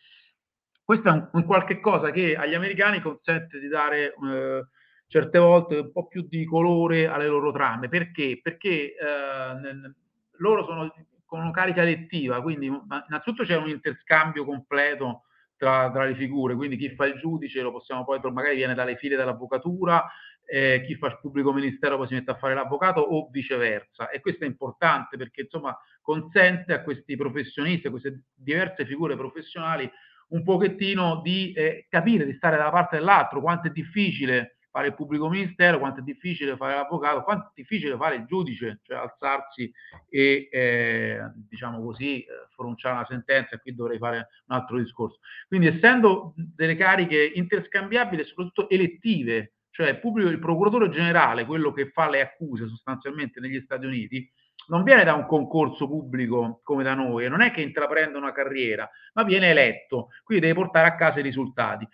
[0.82, 4.12] questo è un, un, qualche cosa che agli americani consente di dare...
[4.12, 4.66] Eh,
[5.08, 7.88] certe volte un po' più di colore alle loro trame.
[7.88, 8.38] Perché?
[8.42, 9.92] Perché eh,
[10.38, 10.94] loro sono
[11.24, 15.24] con una carica elettiva, quindi innanzitutto c'è un interscambio completo
[15.58, 18.96] tra, tra, le figure, quindi chi fa il giudice lo possiamo poi, magari viene dalle
[18.96, 20.08] file dell'avvocatura,
[20.46, 24.08] eh, chi fa il pubblico ministero poi si mette a fare l'avvocato o viceversa.
[24.08, 29.90] E questo è importante perché insomma consente a questi professionisti, a queste diverse figure professionali,
[30.28, 34.94] un pochettino di eh, capire, di stare dalla parte dell'altro, quanto è difficile fare il
[34.94, 39.70] pubblico ministero, quanto è difficile fare l'avvocato, quanto è difficile fare il giudice, cioè alzarsi
[40.08, 42.24] e eh, diciamo così
[42.54, 45.18] pronunciare una sentenza e qui dovrei fare un altro discorso.
[45.48, 51.90] Quindi essendo delle cariche interscambiabili e soprattutto elettive, cioè pubblico, il procuratore generale, quello che
[51.90, 54.30] fa le accuse sostanzialmente negli Stati Uniti,
[54.68, 58.88] non viene da un concorso pubblico come da noi, non è che intraprende una carriera,
[59.14, 61.88] ma viene eletto, quindi deve portare a casa i risultati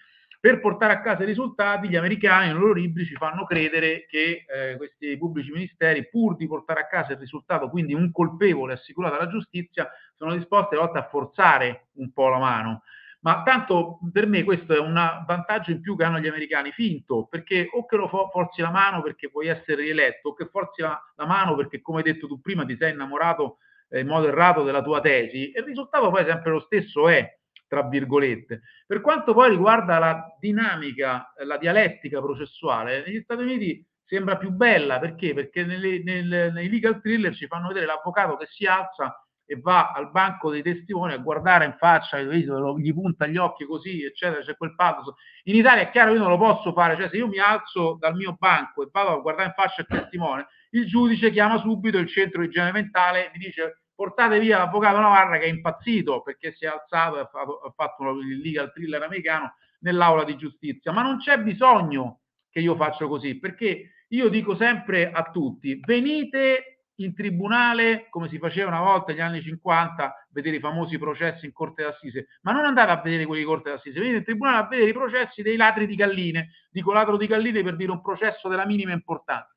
[0.44, 4.44] per portare a casa i risultati, gli americani nei loro libri ci fanno credere che
[4.46, 9.14] eh, questi pubblici ministeri, pur di portare a casa il risultato, quindi un colpevole assicurato
[9.14, 12.82] alla giustizia, sono disposti a volte a forzare un po' la mano.
[13.20, 14.92] Ma tanto per me questo è un
[15.26, 19.00] vantaggio in più che hanno gli americani, finto, perché o che lo forzi la mano
[19.00, 22.38] perché puoi essere rieletto, o che forzi la, la mano perché, come hai detto tu
[22.42, 26.50] prima, ti sei innamorato eh, in modo errato della tua tesi, il risultato poi sempre
[26.50, 27.34] lo stesso è
[27.74, 28.62] tra virgolette.
[28.86, 35.00] Per quanto poi riguarda la dinamica, la dialettica processuale, negli Stati Uniti sembra più bella
[35.00, 35.34] perché?
[35.34, 39.90] Perché nelle, nel, nei legal thriller ci fanno vedere l'avvocato che si alza e va
[39.90, 44.56] al banco dei testimoni a guardare in faccia, gli punta gli occhi così, eccetera, c'è
[44.56, 45.12] quel pathos.
[45.44, 48.14] In Italia è chiaro, io non lo posso fare, cioè se io mi alzo dal
[48.14, 52.08] mio banco e vado a guardare in faccia il testimone, il giudice chiama subito il
[52.08, 56.52] centro di igiene mentale e mi dice portate via l'avvocato Navarra che è impazzito perché
[56.52, 61.18] si è alzato e ha fatto il legal thriller americano nell'aula di giustizia, ma non
[61.18, 62.20] c'è bisogno
[62.50, 68.38] che io faccia così, perché io dico sempre a tutti, venite in tribunale come si
[68.38, 72.52] faceva una volta negli anni 50, a vedere i famosi processi in corte d'assise, ma
[72.52, 75.42] non andate a vedere quelli di corte d'assise, venite in tribunale a vedere i processi
[75.42, 79.52] dei ladri di galline, dico ladro di galline per dire un processo della minima importanza.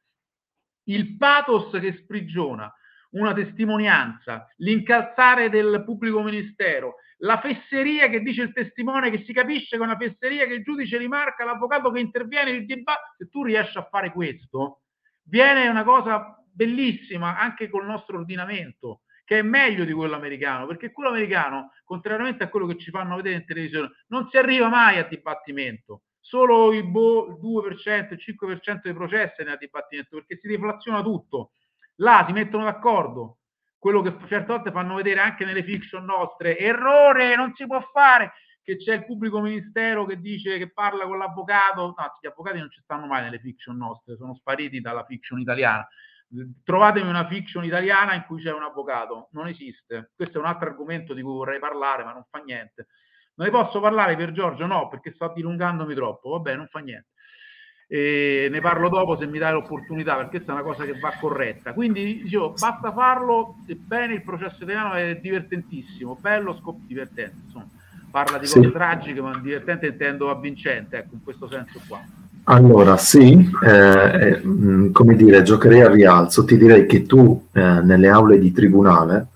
[0.86, 2.74] Il pathos che sprigiona
[3.12, 9.76] una testimonianza, l'incalzare del pubblico ministero, la fesseria che dice il testimone, che si capisce
[9.78, 13.44] che è una fesseria che il giudice rimarca, l'avvocato che interviene, il dibattito, se tu
[13.44, 14.82] riesci a fare questo,
[15.24, 20.92] viene una cosa bellissima anche col nostro ordinamento, che è meglio di quello americano, perché
[20.92, 25.00] quello americano, contrariamente a quello che ci fanno vedere in televisione, non si arriva mai
[25.00, 26.04] a dibattimento.
[26.20, 31.02] Solo il, bo- il 2%, il 5% dei processi ne ha dibattimento, perché si deflaziona
[31.02, 31.52] tutto
[31.98, 33.38] là si mettono d'accordo.
[33.78, 38.34] Quello che certe volte fanno vedere anche nelle fiction nostre, errore, non si può fare,
[38.64, 41.94] che c'è il pubblico ministero che dice che parla con l'avvocato.
[41.98, 45.88] No, gli avvocati non ci stanno mai nelle fiction nostre, sono spariti dalla fiction italiana.
[46.64, 50.12] Trovatemi una fiction italiana in cui c'è un avvocato, non esiste.
[50.16, 52.88] Questo è un altro argomento di cui vorrei parlare, ma non fa niente.
[53.36, 54.66] Non ne posso parlare per Giorgio?
[54.66, 56.32] No, perché sto dilungandomi troppo.
[56.32, 57.12] Vabbè, non fa niente
[57.90, 61.14] e ne parlo dopo se mi dai l'opportunità perché questa è una cosa che va
[61.20, 61.74] corretta.
[61.74, 67.68] Quindi dicevo basta farlo bene il processo italiano è divertentissimo bello scopo divertente insomma.
[68.12, 68.60] Parla di sì.
[68.60, 72.02] cose tragiche ma divertente intendo avvincente ecco in questo senso qua.
[72.50, 76.44] Allora sì eh, eh, come dire giocherei a rialzo.
[76.44, 79.28] Ti direi che tu eh, nelle aule di tribunale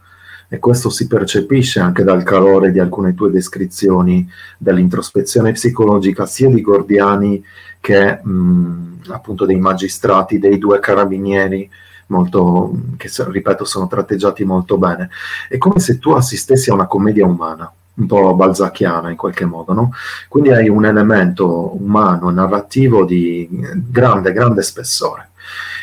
[0.53, 6.59] e questo si percepisce anche dal calore di alcune tue descrizioni dell'introspezione psicologica sia di
[6.59, 7.41] Gordiani
[7.81, 11.69] che mh, appunto dei magistrati, dei due carabinieri
[12.07, 15.09] molto, che ripeto sono tratteggiati molto bene.
[15.49, 19.73] È come se tu assistessi a una commedia umana un po' balzacchiana in qualche modo,
[19.73, 19.91] no?
[20.29, 23.47] Quindi hai un elemento umano, narrativo di
[23.89, 25.30] grande, grande spessore.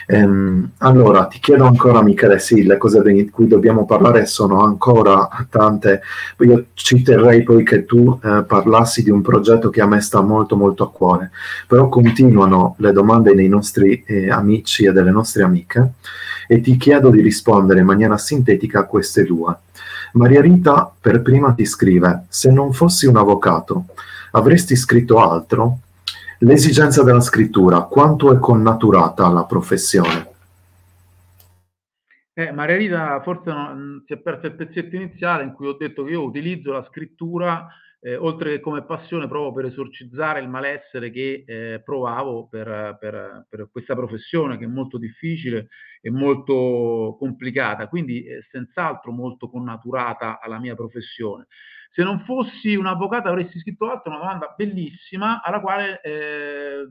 [0.07, 5.29] Ehm, allora, ti chiedo ancora, Michele, sì, le cose di cui dobbiamo parlare sono ancora
[5.51, 6.01] tante.
[6.39, 10.23] Io ci terrei poi che tu eh, parlassi di un progetto che a me sta
[10.23, 11.31] molto molto a cuore,
[11.67, 15.93] però continuano le domande dei nostri eh, amici e delle nostre amiche
[16.47, 19.55] e ti chiedo di rispondere in maniera sintetica a queste due.
[20.13, 23.85] Maria Rita per prima ti scrive, se non fossi un avvocato,
[24.31, 25.81] avresti scritto altro?
[26.41, 30.37] L'esigenza della scrittura, quanto è connaturata alla professione?
[32.33, 36.05] Eh, Maria Rita forse non, si è perso il pezzetto iniziale in cui ho detto
[36.05, 37.67] che io utilizzo la scrittura
[38.01, 43.47] eh, oltre che come passione proprio per esorcizzare il malessere che eh, provavo per, per,
[43.49, 45.71] per, questa professione che è molto difficile
[46.01, 51.49] e molto complicata, quindi eh, senz'altro molto connaturata alla mia professione.
[51.91, 56.87] Se non fossi un avvocato avresti scritto altro, una domanda bellissima alla quale eh,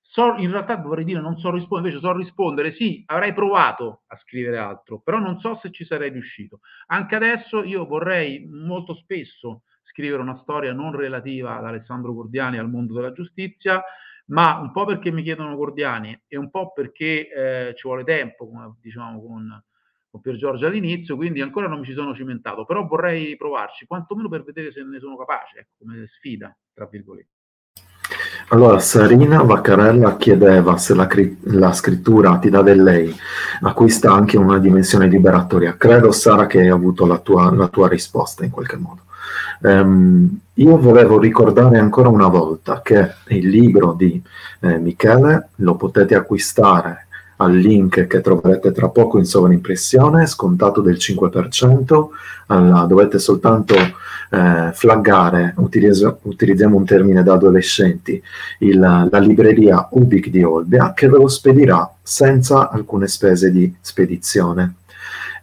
[0.00, 4.16] so, in realtà dovrei dire non so rispondere, invece so rispondere sì, avrei provato a
[4.18, 6.60] scrivere altro, però non so se ci sarei riuscito.
[6.88, 12.68] Anche adesso io vorrei molto spesso scrivere una storia non relativa ad Alessandro Gordiani al
[12.68, 13.82] mondo della giustizia,
[14.26, 18.48] ma un po' perché mi chiedono Gordiani e un po' perché eh, ci vuole tempo,
[18.48, 19.64] come diciamo con,
[20.12, 24.28] con Pier Giorgio all'inizio, quindi ancora non mi ci sono cimentato, però vorrei provarci, quantomeno
[24.28, 27.30] per vedere se ne sono capace, ecco, come sfida, tra virgolette.
[28.48, 31.08] Allora, Sarina Vaccarella chiedeva se la,
[31.44, 33.14] la, scrittura ti dà del lei,
[33.62, 35.76] acquista anche una dimensione liberatoria.
[35.78, 39.04] Credo, Sara, che hai avuto la tua, la tua risposta in qualche modo.
[39.60, 44.20] Um, io volevo ricordare ancora una volta che il libro di
[44.60, 47.06] eh, Michele lo potete acquistare
[47.42, 52.06] al link che troverete tra poco in sovraimpressione, scontato del 5%,
[52.46, 53.74] alla, dovete soltanto
[54.30, 58.22] eh, flaggare, utilizzo, utilizziamo un termine da adolescenti,
[58.60, 64.74] il, la libreria Ubic di Olbia che ve lo spedirà senza alcune spese di spedizione.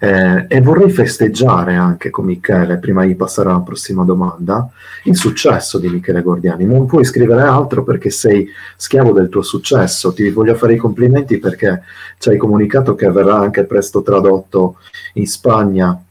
[0.01, 4.69] Eh, e vorrei festeggiare anche con Michele, prima di passare alla prossima domanda,
[5.03, 6.65] il successo di Michele Gordiani.
[6.65, 8.47] Non puoi scrivere altro perché sei
[8.77, 10.13] schiavo del tuo successo.
[10.13, 11.83] Ti voglio fare i complimenti perché
[12.17, 14.77] ci hai comunicato che verrà anche presto tradotto
[15.15, 16.01] in Spagna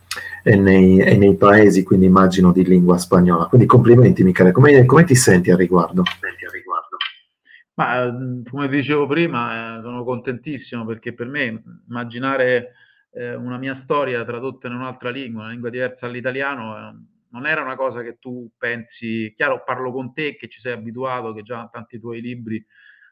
[0.42, 3.46] e nei, e nei paesi, quindi immagino di lingua spagnola.
[3.46, 6.02] Quindi complimenti Michele, come, come ti senti a riguardo?
[7.78, 8.12] Ma,
[8.50, 12.72] come dicevo prima, eh, sono contentissimo perché per me immaginare
[13.10, 16.96] eh, una mia storia tradotta in un'altra lingua, una lingua diversa dall'italiano, eh,
[17.30, 21.32] non era una cosa che tu pensi, chiaro parlo con te che ci sei abituato,
[21.32, 22.64] che già tanti tuoi libri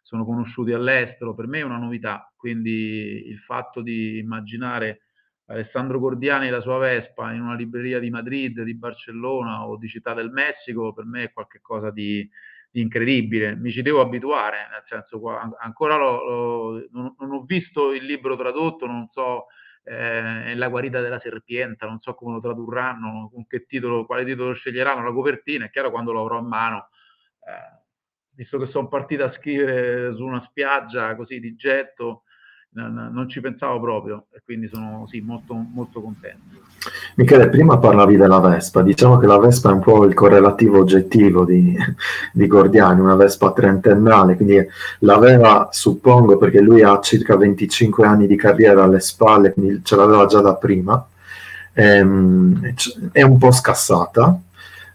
[0.03, 5.01] sono conosciuti all'estero, per me è una novità, quindi il fatto di immaginare
[5.47, 9.89] Alessandro Gordiani e la sua Vespa in una libreria di Madrid, di Barcellona o di
[9.89, 12.29] Città del Messico, per me è qualcosa di,
[12.71, 13.55] di incredibile.
[13.55, 15.21] Mi ci devo abituare, nel senso,
[15.59, 19.47] ancora lo, lo, non, non, ho visto il libro tradotto, non so
[19.89, 24.53] eh, La guarita della serpienta, non so come lo tradurranno, con che titolo, quale titolo
[24.53, 26.89] sceglieranno, la copertina, è chiaro quando lo avrò in mano,
[27.47, 27.85] eh,
[28.31, 32.25] visto che sono partito a scrivere su una spiaggia così di getto,
[32.83, 36.65] non ci pensavo proprio e quindi sono sì, molto, molto contento.
[37.17, 41.45] Michele, prima parlavi della Vespa, diciamo che la Vespa è un po' il correlativo oggettivo
[41.45, 41.77] di,
[42.33, 44.65] di Gordiani, una Vespa trentennale, quindi
[45.01, 50.27] l'aveva, suppongo, perché lui ha circa 25 anni di carriera alle spalle, quindi ce l'aveva
[50.27, 51.05] già da prima,
[51.73, 52.75] ehm,
[53.11, 54.39] è un po' scassata,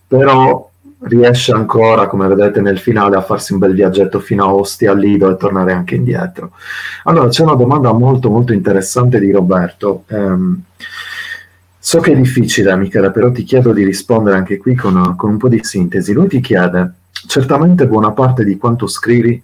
[0.08, 0.71] però
[1.04, 5.30] riesce ancora, come vedete nel finale, a farsi un bel viaggetto fino a Ostia, Lido
[5.30, 6.52] e tornare anche indietro.
[7.06, 10.04] Allora, c'è una domanda molto molto interessante di Roberto.
[10.08, 10.62] Um,
[11.80, 15.38] so che è difficile, Michele, però ti chiedo di rispondere anche qui con, con un
[15.38, 16.14] po' di sintesi.
[16.14, 16.94] Lui ti chiede,
[17.28, 19.42] certamente buona parte di quanto scrivi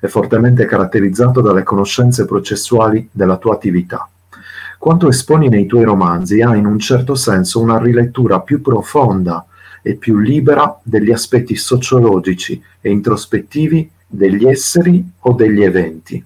[0.00, 4.08] è fortemente caratterizzato dalle conoscenze processuali della tua attività.
[4.78, 9.44] Quanto esponi nei tuoi romanzi ha in un certo senso una rilettura più profonda
[9.82, 16.24] e più libera degli aspetti sociologici e introspettivi degli esseri o degli eventi.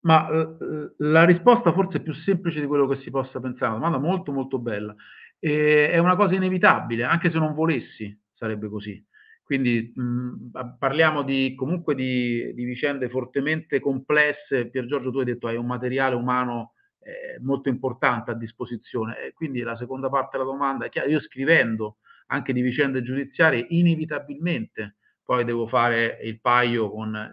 [0.00, 3.86] Ma eh, la risposta forse è più semplice di quello che si possa pensare, una
[3.88, 4.94] domanda molto molto bella.
[5.38, 9.04] E è una cosa inevitabile, anche se non volessi sarebbe così.
[9.44, 14.68] Quindi mh, parliamo di, comunque di, di, vicende fortemente complesse.
[14.68, 16.72] Pier Giorgio, tu hai detto hai un materiale umano
[17.08, 19.18] eh, molto importante a disposizione.
[19.18, 21.96] E quindi la seconda parte della domanda è chiaro, io scrivendo
[22.26, 27.30] anche di vicende giudiziarie, inevitabilmente poi devo fare il paio con eh,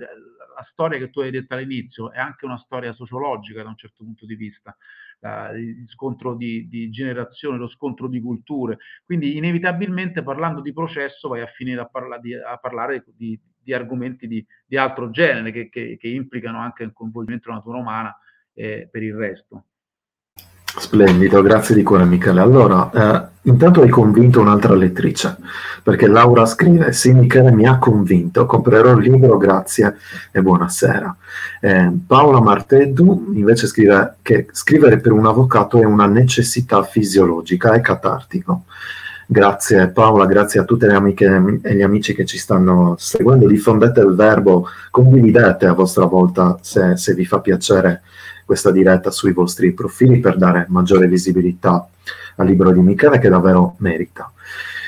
[0.55, 4.05] la storia che tu hai detto all'inizio, è anche una storia sociologica da un certo
[4.05, 4.75] punto di vista,
[5.19, 8.77] uh, il scontro di, di generazione, lo scontro di culture.
[9.03, 13.73] Quindi inevitabilmente parlando di processo vai a finire a, parla di, a parlare di, di
[13.73, 18.17] argomenti di, di, altro genere che, che, che implicano anche il coinvolgimento della natura umana
[18.55, 19.63] eh, per il resto.
[20.77, 22.41] Splendido, grazie di cuore Michele.
[22.41, 25.37] Allora, eh, intanto hai convinto un'altra lettrice,
[25.81, 29.95] perché Laura scrive, sì Michele mi ha convinto, comprerò il libro, grazie
[30.31, 31.15] e buonasera.
[31.61, 37.79] Eh, Paola Marteddu invece scrive che scrivere per un avvocato è una necessità fisiologica, è
[37.79, 38.65] catartico.
[39.27, 43.47] Grazie Paola, grazie a tutte le amiche e gli amici che ci stanno seguendo.
[43.47, 48.01] Diffondete il verbo, condividete a vostra volta se, se vi fa piacere
[48.45, 51.87] questa diretta sui vostri profili per dare maggiore visibilità
[52.35, 54.31] al libro di Michele che davvero merita.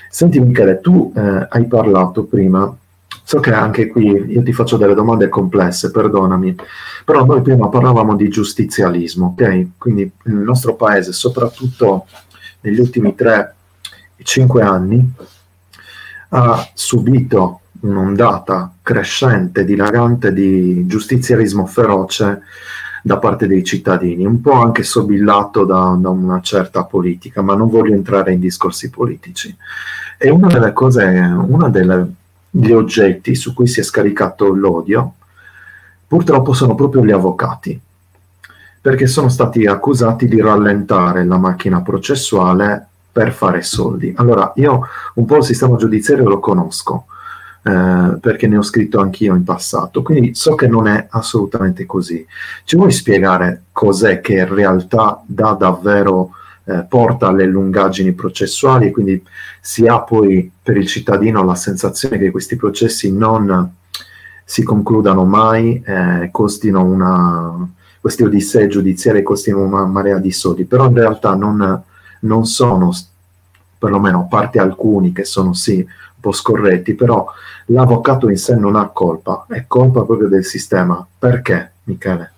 [0.10, 2.76] Senti Michele, tu eh, hai parlato prima,
[3.24, 6.56] so che anche qui io ti faccio delle domande complesse, perdonami,
[7.04, 9.68] però noi prima parlavamo di giustizialismo, ok?
[9.78, 12.06] Quindi il nostro paese, soprattutto
[12.62, 15.14] negli ultimi 3-5 anni,
[16.30, 22.42] ha subito un'ondata crescente, dilagante di giustizialismo feroce
[23.08, 27.70] da parte dei cittadini, un po' anche sobillato da, da una certa politica, ma non
[27.70, 29.56] voglio entrare in discorsi politici.
[30.18, 35.14] E una delle cose, uno degli oggetti su cui si è scaricato l'odio,
[36.06, 37.80] purtroppo sono proprio gli avvocati,
[38.82, 44.14] perché sono stati accusati di rallentare la macchina processuale per fare soldi.
[44.18, 44.82] Allora, io
[45.14, 47.06] un po' il sistema giudiziario lo conosco,
[47.68, 52.26] eh, perché ne ho scritto anch'io in passato, quindi so che non è assolutamente così.
[52.64, 56.30] Ci vuoi spiegare cos'è che in realtà dà davvero,
[56.64, 58.88] eh, porta alle lungaggini processuali?
[58.88, 59.22] E quindi
[59.60, 63.74] si ha poi per il cittadino la sensazione che questi processi non
[64.46, 67.68] si concludano mai, eh, costino una,
[68.00, 71.84] questi odissee giudiziari costino una marea di soldi, però in realtà non,
[72.22, 72.94] non sono,
[73.78, 75.86] perlomeno a parte alcuni che sono sì
[76.18, 77.28] un po' scorretti, però
[77.68, 81.08] l'avvocato in sé non ha colpa, è colpa proprio del sistema.
[81.18, 82.34] Perché, Michele?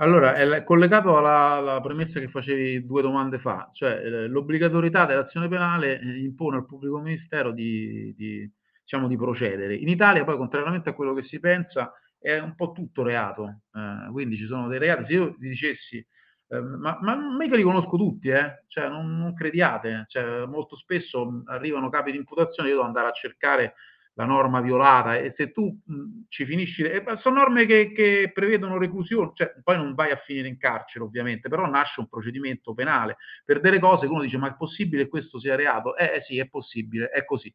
[0.00, 5.48] Allora, è collegato alla, alla, premessa che facevi due domande fa, cioè eh, l'obbligatorietà dell'azione
[5.48, 8.48] penale impone al pubblico ministero di, di,
[8.82, 9.74] diciamo, di, procedere.
[9.74, 14.10] In Italia poi, contrariamente a quello che si pensa, è un po' tutto reato, eh,
[14.12, 15.04] quindi ci sono dei reati.
[15.06, 16.06] Se io vi dicessi
[16.50, 18.64] Ehm, ma, ma mica li conosco tutti, eh?
[18.68, 23.12] cioè, non, non crediate, cioè, molto spesso arrivano capi di imputazione, io devo andare a
[23.12, 23.74] cercare
[24.14, 28.76] la norma violata e se tu mh, ci finisci, eh, sono norme che, che, prevedono
[28.76, 33.16] reclusione, cioè, poi non vai a finire in carcere ovviamente, però nasce un procedimento penale
[33.44, 35.96] per delle cose che uno dice ma è possibile che questo sia reato?
[35.96, 37.52] Eh, eh sì, è possibile, è così.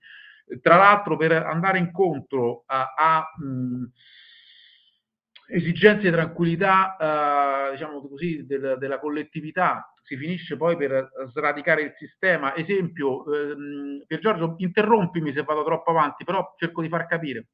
[0.61, 3.85] Tra l'altro per andare incontro a, a mh,
[5.53, 11.93] esigenze di tranquillità, eh, diciamo così, del, della collettività, si finisce poi per sradicare il
[11.97, 12.55] sistema.
[12.55, 17.47] Esempio, ehm, Pier Giorgio, interrompimi se vado troppo avanti, però cerco di far capire.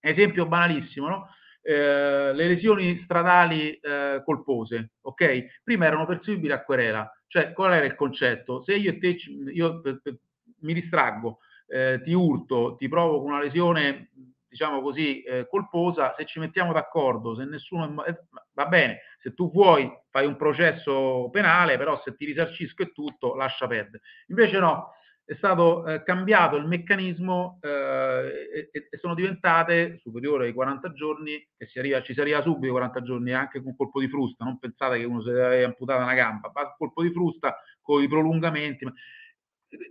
[0.00, 1.28] Esempio banalissimo, no?
[1.62, 5.62] eh, le lesioni stradali eh, colpose, ok?
[5.64, 8.62] Prima erano perseguibili a querela, cioè qual era il concetto?
[8.62, 9.16] Se io e te
[9.52, 10.18] io, eh, eh,
[10.60, 14.10] mi distraggo, eh, ti urto, ti provoco una lesione
[14.56, 19.50] diciamo così, eh, colposa, se ci mettiamo d'accordo, se nessuno eh, va bene, se tu
[19.52, 24.02] vuoi fai un processo penale, però se ti risarcisco e tutto, lascia perdere.
[24.28, 24.92] Invece no,
[25.26, 31.34] è stato eh, cambiato il meccanismo eh, e, e, sono diventate superiori ai 40 giorni
[31.56, 34.44] e si arriva, ci si arriva subito ai 40 giorni anche con colpo di frusta,
[34.44, 38.08] non pensate che uno si deve amputare una gamba, ma colpo di frusta con i
[38.08, 38.90] prolungamenti.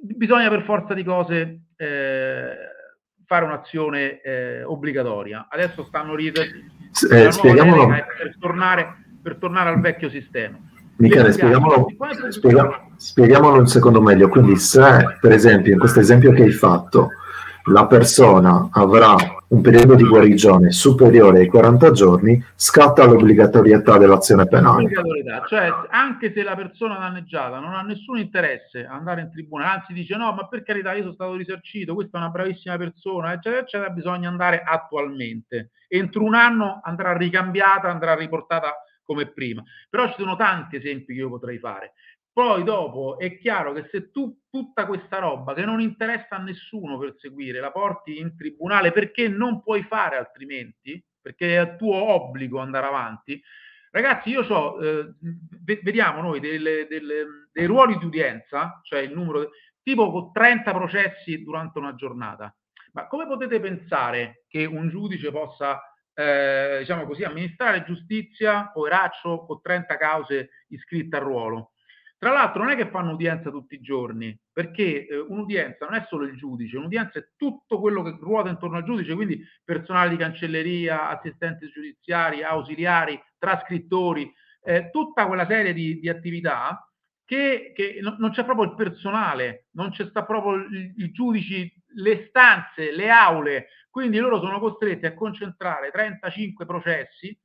[0.02, 2.56] Bisogna per forza di cose eh,
[3.26, 5.48] fare un'azione eh, obbligatoria.
[5.50, 6.58] Adesso stanno ridendo
[7.12, 7.88] eh, spieghiamolo...
[7.88, 10.58] per tornare, per tornare al vecchio sistema.
[10.98, 11.88] Michele, spieghiamolo,
[12.30, 14.30] spiega, spieghiamolo un secondo meglio.
[14.30, 17.10] Quindi se, per esempio, in questo esempio che hai fatto,
[17.66, 19.16] la persona avrà
[19.56, 24.92] un periodo di guarigione superiore ai 40 giorni, scatta l'obbligatorietà dell'azione penale.
[25.48, 29.94] Cioè, anche se la persona danneggiata non ha nessun interesse ad andare in tribunale, anzi
[29.94, 33.62] dice no, ma per carità io sono stato risarcito, questa è una bravissima persona, eccetera,
[33.62, 35.72] eccetera, bisogna andare attualmente.
[35.88, 38.74] Entro un anno andrà ricambiata, andrà riportata
[39.06, 39.64] come prima.
[39.90, 41.94] Però ci sono tanti esempi che io potrei fare.
[42.36, 46.98] Poi dopo è chiaro che se tu tutta questa roba che non interessa a nessuno
[46.98, 52.60] per seguire la porti in tribunale perché non puoi fare altrimenti, perché è tuo obbligo
[52.60, 53.42] andare avanti,
[53.90, 55.14] ragazzi io so, eh,
[55.82, 61.42] vediamo noi delle, delle, dei ruoli di udienza, cioè il numero, tipo con 30 processi
[61.42, 62.54] durante una giornata.
[62.92, 65.82] Ma come potete pensare che un giudice possa
[66.14, 71.70] eh, diciamo così, amministrare giustizia, poveraccio, con 30 cause iscritte al ruolo?
[72.26, 76.08] Tra l'altro non è che fanno udienza tutti i giorni, perché eh, un'udienza non è
[76.10, 80.18] solo il giudice, un'udienza è tutto quello che ruota intorno al giudice, quindi personale di
[80.18, 86.92] cancelleria, assistenti giudiziari, ausiliari, trascrittori, eh, tutta quella serie di, di attività
[87.24, 90.66] che, che no, non c'è proprio il personale, non c'è sta proprio
[90.96, 97.40] i giudici, le stanze, le aule, quindi loro sono costretti a concentrare 35 processi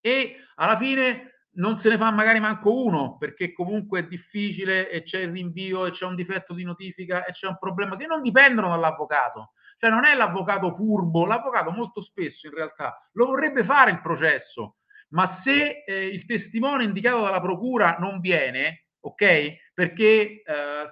[0.00, 5.02] e alla fine non se ne fa magari manco uno perché comunque è difficile e
[5.02, 8.22] c'è il rinvio e c'è un difetto di notifica e c'è un problema che non
[8.22, 9.52] dipendono dall'avvocato.
[9.78, 14.78] Cioè non è l'avvocato furbo, l'avvocato molto spesso in realtà lo vorrebbe fare il processo,
[15.10, 19.70] ma se eh, il testimone indicato dalla procura non viene, ok?
[19.72, 20.42] Perché eh,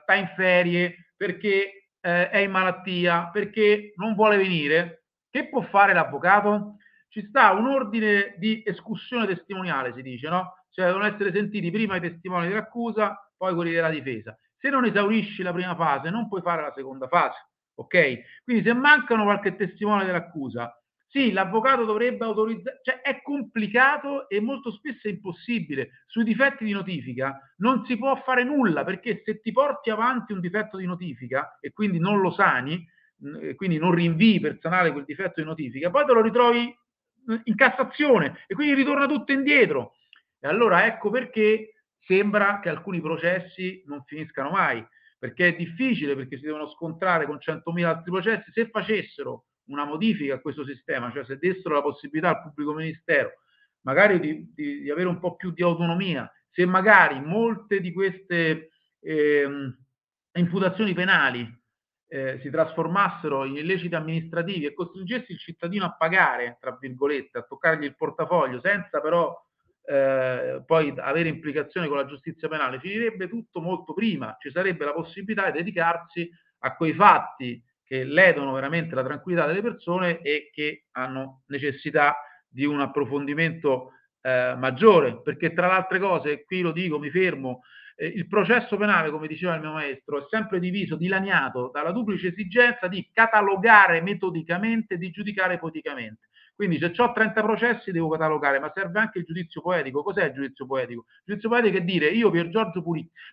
[0.03, 5.93] sta in ferie, perché eh, è in malattia, perché non vuole venire, che può fare
[5.93, 6.77] l'avvocato?
[7.17, 10.67] Ci sta un ordine di escussione testimoniale, si dice, no?
[10.69, 14.39] Cioè devono essere sentiti prima i testimoni dell'accusa, poi quelli della difesa.
[14.59, 17.39] Se non esaurisci la prima fase, non puoi fare la seconda fase,
[17.77, 18.43] ok?
[18.45, 24.71] Quindi se mancano qualche testimone dell'accusa, sì, l'avvocato dovrebbe autorizzare, cioè è complicato e molto
[24.71, 26.03] spesso è impossibile.
[26.05, 30.41] Sui difetti di notifica non si può fare nulla perché se ti porti avanti un
[30.41, 32.87] difetto di notifica e quindi non lo sani,
[33.55, 36.85] quindi non rinvii per sanare quel difetto di notifica, poi te lo ritrovi
[37.45, 39.95] in Cassazione e quindi ritorna tutto indietro.
[40.39, 44.87] E allora ecco perché sembra che alcuni processi non finiscano mai,
[45.19, 48.53] perché è difficile, perché si devono scontrare con 100.000 altri processi.
[48.53, 53.33] Se facessero una modifica a questo sistema, cioè se dessero la possibilità al pubblico ministero
[53.87, 58.71] magari di, di, di avere un po' più di autonomia, se magari molte di queste
[59.01, 59.49] eh,
[60.33, 61.49] imputazioni penali
[62.09, 67.43] eh, si trasformassero in illeciti amministrativi e costringesse il cittadino a pagare, tra virgolette, a
[67.43, 69.35] toccargli il portafoglio senza però
[69.89, 74.93] eh, poi avere implicazioni con la giustizia penale, finirebbe tutto molto prima, ci sarebbe la
[74.93, 76.29] possibilità di dedicarsi
[76.61, 82.17] a quei fatti che ledono veramente la tranquillità delle persone e che hanno necessità
[82.49, 83.93] di un approfondimento
[84.23, 87.61] eh, maggiore, perché tra le altre cose, qui lo dico, mi fermo,
[87.97, 92.29] eh, il processo penale, come diceva il mio maestro, è sempre diviso, dilaniato dalla duplice
[92.29, 96.29] esigenza di catalogare metodicamente e di giudicare poeticamente.
[96.55, 100.03] Quindi se ho 30 processi devo catalogare, ma serve anche il giudizio poetico.
[100.03, 101.05] Cos'è il giudizio poetico?
[101.07, 102.83] Il giudizio poetico è dire io Pier Giorgio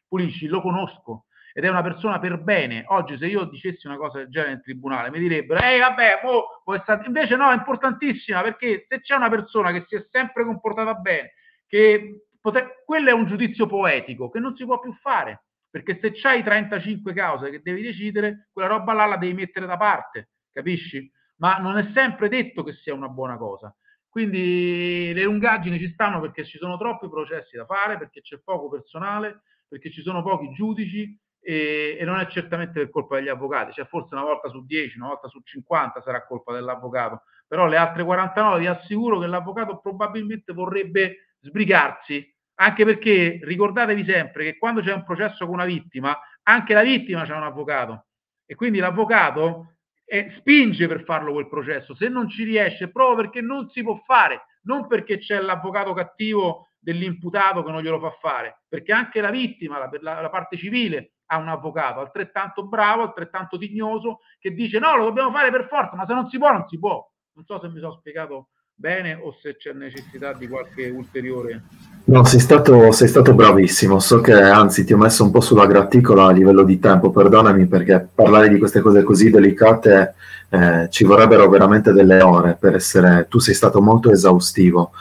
[0.08, 2.84] Pulisci lo conosco, ed è una persona per bene.
[2.88, 6.64] Oggi se io dicessi una cosa del genere in tribunale mi direbbero, ehi vabbè, mo,
[7.06, 11.34] invece no, è importantissima perché se c'è una persona che si è sempre comportata bene,
[11.68, 12.84] che poter...
[12.84, 17.14] quello è un giudizio poetico che non si può più fare, perché se c'hai 35
[17.14, 21.10] cause che devi decidere, quella roba là la devi mettere da parte, capisci?
[21.38, 23.74] Ma non è sempre detto che sia una buona cosa.
[24.10, 28.70] Quindi le lungaggini ci stanno perché ci sono troppi processi da fare, perché c'è poco
[28.70, 33.72] personale, perché ci sono pochi giudici e, e, non è certamente per colpa degli avvocati,
[33.72, 37.78] cioè forse una volta su 10, una volta su 50 sarà colpa dell'avvocato, però le
[37.78, 42.33] altre 49 vi assicuro che l'avvocato probabilmente vorrebbe sbrigarsi,
[42.64, 47.26] anche perché ricordatevi sempre che quando c'è un processo con una vittima, anche la vittima
[47.26, 48.06] c'è un avvocato
[48.46, 53.42] e quindi l'avvocato eh, spinge per farlo quel processo, se non ci riesce proprio perché
[53.42, 58.64] non si può fare, non perché c'è l'avvocato cattivo dell'imputato che non glielo fa fare,
[58.68, 63.58] perché anche la vittima, la, la, la parte civile, ha un avvocato altrettanto bravo, altrettanto
[63.58, 66.68] dignoso, che dice no, lo dobbiamo fare per forza, ma se non si può, non
[66.68, 67.06] si può.
[67.36, 71.64] Non so se mi sono spiegato bene o se c'è necessità di qualche ulteriore.
[72.06, 74.00] No, sei stato, sei stato bravissimo.
[74.00, 77.66] So che anzi ti ho messo un po' sulla graticola a livello di tempo, perdonami
[77.68, 80.16] perché parlare di queste cose così delicate
[80.50, 83.28] eh, ci vorrebbero veramente delle ore per essere...
[83.30, 84.92] Tu sei stato molto esaustivo.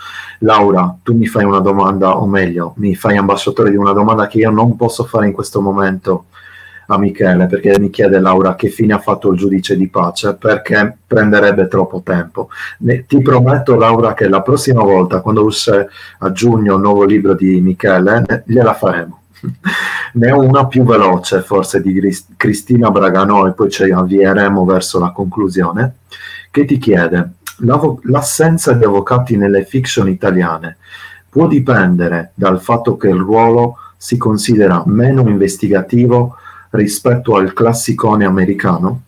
[0.40, 4.38] Laura, tu mi fai una domanda, o meglio, mi fai ambasciatore di una domanda che
[4.38, 6.26] io non posso fare in questo momento
[6.86, 10.98] a Michele, perché mi chiede Laura che fine ha fatto il giudice di pace, perché
[11.06, 12.48] prenderebbe troppo tempo.
[12.78, 15.86] Ne, ti prometto Laura che la prossima volta, quando uscirà
[16.18, 19.20] a giugno il nuovo libro di Michele, ne, gliela faremo
[20.14, 22.00] ne ho una più veloce forse di
[22.36, 25.96] Cristina Bragano e poi ci avvieremo verso la conclusione,
[26.50, 27.30] che ti chiede
[28.02, 30.78] l'assenza di avvocati nelle fiction italiane
[31.28, 36.36] può dipendere dal fatto che il ruolo si considera meno investigativo
[36.72, 39.04] rispetto al classicone americano?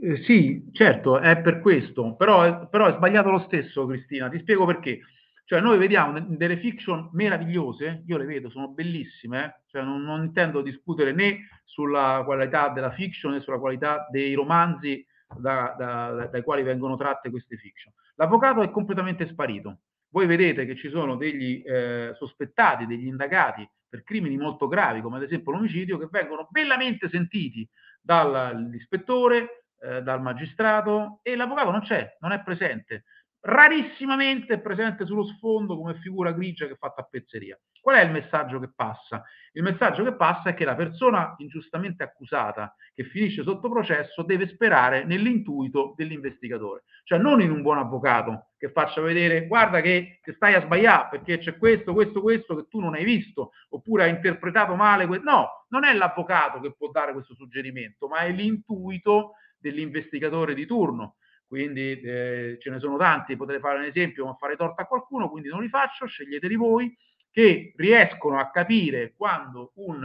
[0.00, 4.28] Eh, sì, certo, è per questo, però, però è sbagliato lo stesso, Cristina.
[4.28, 5.00] Ti spiego perché.
[5.44, 9.54] Cioè noi vediamo delle fiction meravigliose, io le vedo, sono bellissime, eh?
[9.66, 15.04] cioè non, non, intendo discutere né sulla qualità della fiction né sulla qualità dei romanzi
[15.36, 17.92] da, da, dai quali vengono tratte queste fiction.
[18.14, 19.78] L'avvocato è completamente sparito.
[20.12, 25.16] Voi vedete che ci sono degli eh, sospettati, degli indagati per crimini molto gravi, come
[25.16, 27.68] ad esempio l'omicidio, che vengono bellamente sentiti
[28.00, 33.04] dall'ispettore, eh, dal magistrato e l'avvocato non c'è, non è presente
[33.42, 37.58] rarissimamente è presente sullo sfondo come figura grigia che fa tappezzeria.
[37.82, 39.24] Qual è il messaggio che passa?
[39.54, 44.46] Il messaggio che passa è che la persona ingiustamente accusata che finisce sotto processo deve
[44.46, 50.32] sperare nell'intuito dell'investigatore, cioè non in un buon avvocato che faccia vedere guarda che, che
[50.34, 54.10] stai a sbagliare perché c'è questo, questo, questo che tu non hai visto oppure hai
[54.10, 55.08] interpretato male.
[55.08, 60.66] Que- no, non è l'avvocato che può dare questo suggerimento, ma è l'intuito dell'investigatore di
[60.66, 61.16] turno
[61.52, 65.28] quindi eh, ce ne sono tanti, potrei fare un esempio, ma fare torta a qualcuno,
[65.28, 66.96] quindi non li faccio, sceglieteli voi,
[67.32, 70.04] che riescono a capire quando un,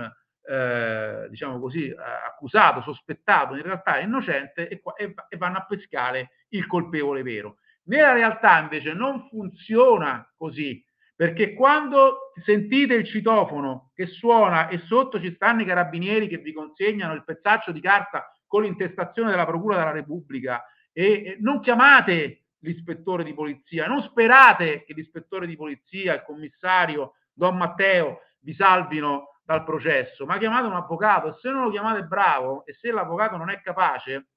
[0.49, 1.93] eh, diciamo così,
[2.25, 7.57] accusato, sospettato, in realtà è innocente e, e, e vanno a pescare il colpevole vero.
[7.83, 10.83] Nella realtà invece non funziona così,
[11.15, 16.53] perché quando sentite il citofono che suona e sotto ci stanno i carabinieri che vi
[16.53, 20.63] consegnano il pezzaccio di carta con l'intestazione della Procura della Repubblica
[20.93, 27.55] e non chiamate l'ispettore di polizia, non sperate che l'ispettore di polizia, il commissario Don
[27.55, 32.65] Matteo vi salvino dal processo, ma chiamate un avvocato e se non lo chiamate bravo
[32.65, 34.29] e se l'avvocato non è capace,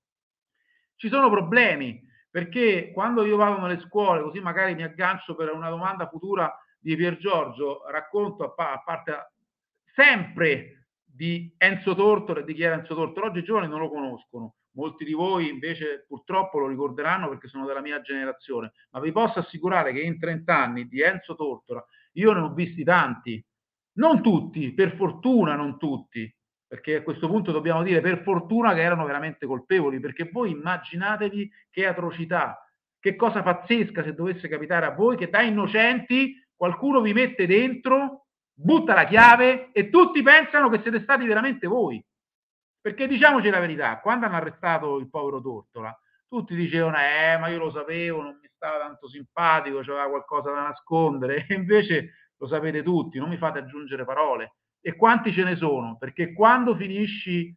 [0.94, 5.70] ci sono problemi, perché quando io vado nelle scuole, così magari mi aggancio per una
[5.70, 9.32] domanda futura di Pier Giorgio, racconto a, pa- a parte
[9.94, 13.88] sempre di Enzo Tortora e di chi era Enzo Tortora, oggi i giovani non lo
[13.88, 19.10] conoscono, molti di voi invece purtroppo lo ricorderanno perché sono della mia generazione, ma vi
[19.10, 23.42] posso assicurare che in 30 anni di Enzo Tortora io ne ho visti tanti,
[23.94, 26.32] non tutti, per fortuna non tutti,
[26.66, 31.50] perché a questo punto dobbiamo dire per fortuna che erano veramente colpevoli, perché voi immaginatevi
[31.68, 32.64] che atrocità,
[32.98, 38.26] che cosa pazzesca se dovesse capitare a voi che da innocenti qualcuno vi mette dentro,
[38.52, 42.04] butta la chiave e tutti pensano che siete stati veramente voi.
[42.80, 45.98] Perché diciamoci la verità, quando hanno arrestato il povero Tortola,
[46.30, 50.62] tutti dicevano, eh, ma io lo sapevo, non mi stava tanto simpatico, c'aveva qualcosa da
[50.62, 54.54] nascondere, e invece lo sapete tutti, non mi fate aggiungere parole.
[54.80, 55.98] E quanti ce ne sono?
[55.98, 57.54] Perché quando finisci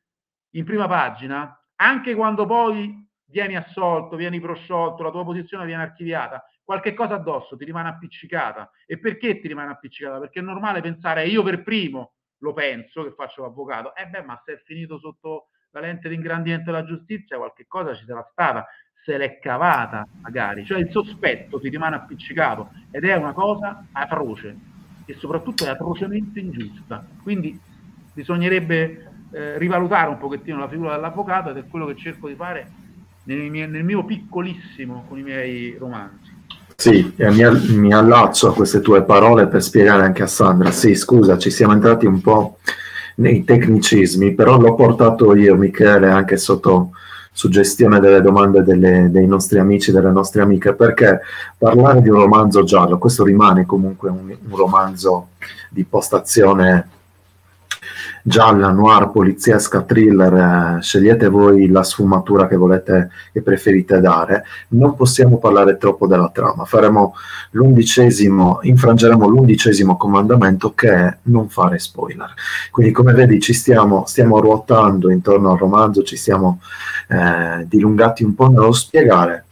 [0.55, 6.43] in prima pagina, anche quando poi vieni assolto, vieni prosciolto, la tua posizione viene archiviata,
[6.63, 8.71] qualche cosa addosso ti rimane appiccicata.
[8.87, 10.19] E perché ti rimane appiccicata?
[10.19, 14.41] Perché è normale pensare, io per primo lo penso, che faccio l'avvocato, eh beh, ma
[14.43, 18.65] se è finito sotto la lente di ingrandimento della giustizia, qualche cosa ci sarà stata,
[19.03, 24.55] se l'è cavata magari, cioè il sospetto ti rimane appiccicato ed è una cosa atroce
[25.05, 27.05] e soprattutto è atrocemente ingiusta.
[27.21, 27.59] Quindi
[28.13, 32.71] bisognerebbe eh, rivalutare un pochettino la figura dell'avvocato ed è quello che cerco di fare
[33.23, 36.31] nel mio, nel mio piccolissimo con i miei romanzi.
[36.75, 40.71] Sì, eh, mi, mi, allaccio a queste tue parole per spiegare anche a Sandra.
[40.71, 42.59] Sì, scusa, ci siamo entrati un po'
[43.15, 46.91] nei tecnicismi, però l'ho portato io, Michele, anche sotto
[47.31, 51.21] suggestione delle domande delle, dei nostri amici delle nostre amiche, perché
[51.57, 55.29] parlare di un romanzo giallo, questo rimane comunque un, un romanzo
[55.69, 56.89] di postazione
[58.23, 64.45] gialla, noir, poliziesca, thriller, eh, scegliete voi la sfumatura che volete e preferite dare.
[64.69, 67.13] Non possiamo parlare troppo della trama, faremo
[67.51, 72.33] l'undicesimo, infrangeremo l'undicesimo comandamento che è non fare spoiler.
[72.71, 76.61] Quindi come vedi ci stiamo, stiamo ruotando intorno al romanzo, ci siamo
[77.09, 79.45] eh, dilungati un po' nello spiegare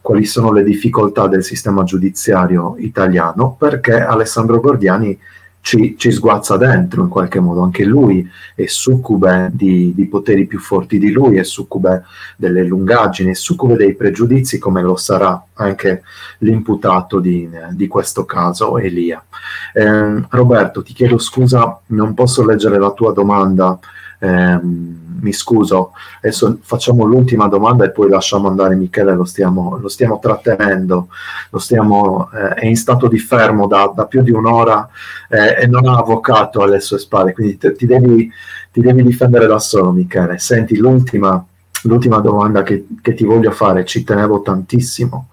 [0.00, 5.16] quali sono le difficoltà del sistema giudiziario italiano, perché Alessandro Gordiani
[5.62, 10.58] ci, ci, sguazza dentro in qualche modo, anche lui è succube di, di, poteri più
[10.58, 12.02] forti di lui, è succube
[12.36, 16.02] delle lungaggini, è succube dei pregiudizi come lo sarà anche
[16.38, 19.24] l'imputato di, di questo caso, Elia.
[19.72, 23.78] Eh, Roberto, ti chiedo scusa, non posso leggere la tua domanda
[24.22, 29.88] eh, mi scuso, adesso facciamo l'ultima domanda e poi lasciamo andare Michele, lo stiamo, lo
[29.88, 31.08] stiamo trattenendo,
[31.50, 34.88] lo stiamo, eh, è in stato di fermo da, da più di un'ora
[35.28, 38.30] eh, e non ha avvocato alle sue spalle, quindi te, ti, devi,
[38.70, 40.38] ti, devi, difendere da solo Michele.
[40.38, 41.44] Senti, l'ultima,
[41.82, 45.28] l'ultima domanda che, che ti voglio fare, ci tenevo tantissimo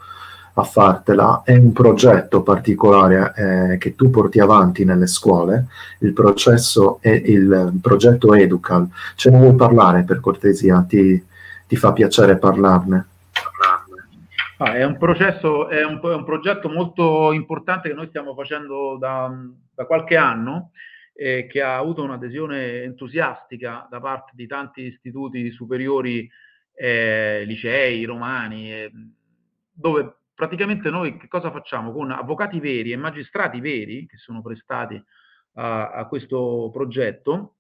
[0.60, 5.68] a fartela, è un progetto particolare eh, che tu porti avanti nelle scuole,
[6.00, 8.88] il, processo è il progetto Educal.
[9.16, 10.86] Ce ne vuoi parlare per cortesia?
[10.88, 11.26] Ti,
[11.68, 13.08] ti fa piacere parlarne?
[14.58, 18.98] Ah, è, un processo, è, un, è un progetto molto importante che noi stiamo facendo
[19.00, 19.32] da,
[19.74, 20.72] da qualche anno
[21.14, 26.30] eh, che ha avuto un'adesione entusiastica da parte di tanti istituti superiori,
[26.74, 28.92] eh, licei, romani, eh,
[29.72, 31.92] dove praticamente noi che cosa facciamo?
[31.92, 34.96] Con avvocati veri e magistrati veri che sono prestati
[35.56, 37.58] a, a questo progetto,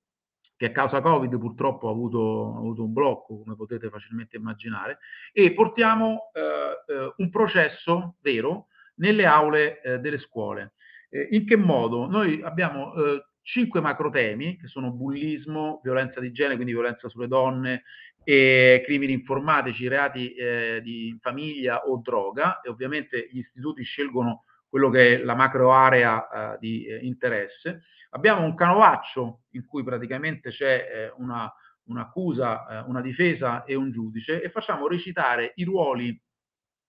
[0.55, 4.99] che a causa Covid purtroppo ha avuto, ha avuto, un blocco, come potete facilmente immaginare,
[5.33, 10.75] e portiamo eh, eh, un processo vero nelle aule eh, delle scuole.
[11.09, 12.07] Eh, in che modo?
[12.07, 17.27] Noi abbiamo eh, cinque macro temi, che sono bullismo, violenza di genere, quindi violenza sulle
[17.27, 17.83] donne,
[18.29, 24.89] e crimini informatici, reati eh, di famiglia o droga, e ovviamente gli istituti scelgono quello
[24.89, 31.13] che è la macro area di interesse Abbiamo un canovaccio in cui praticamente c'è eh,
[31.17, 31.51] una,
[31.85, 36.19] un'accusa, eh, una difesa e un giudice e facciamo recitare i ruoli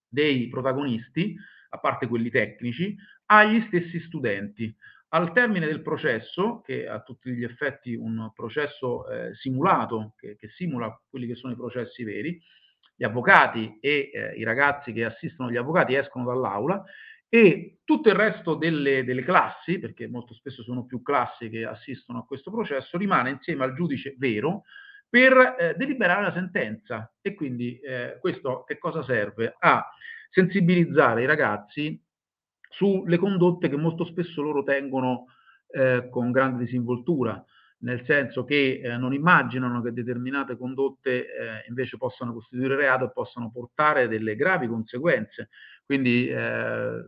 [0.08, 1.36] dei protagonisti,
[1.70, 4.74] a parte quelli tecnici, agli stessi studenti.
[5.12, 10.48] Al termine del processo, che a tutti gli effetti un processo eh, simulato, che, che,
[10.50, 12.40] simula quelli che sono i processi veri,
[12.94, 16.84] gli avvocati e eh, i ragazzi che assistono gli avvocati escono dall'aula
[17.28, 22.18] e tutto il resto delle, delle, classi, perché molto spesso sono più classi che assistono
[22.18, 24.62] a questo processo, rimane insieme al giudice vero
[25.08, 27.12] per eh, deliberare la sentenza.
[27.20, 29.56] E quindi eh, questo che cosa serve?
[29.58, 29.88] A
[30.28, 32.00] sensibilizzare i ragazzi
[32.70, 35.26] sulle condotte che molto spesso loro tengono
[35.72, 37.44] eh, con grande disinvoltura,
[37.78, 43.12] nel senso che eh, non immaginano che determinate condotte eh, invece possano costituire reato e
[43.12, 45.50] possano portare delle gravi conseguenze.
[45.84, 47.04] Quindi, eh,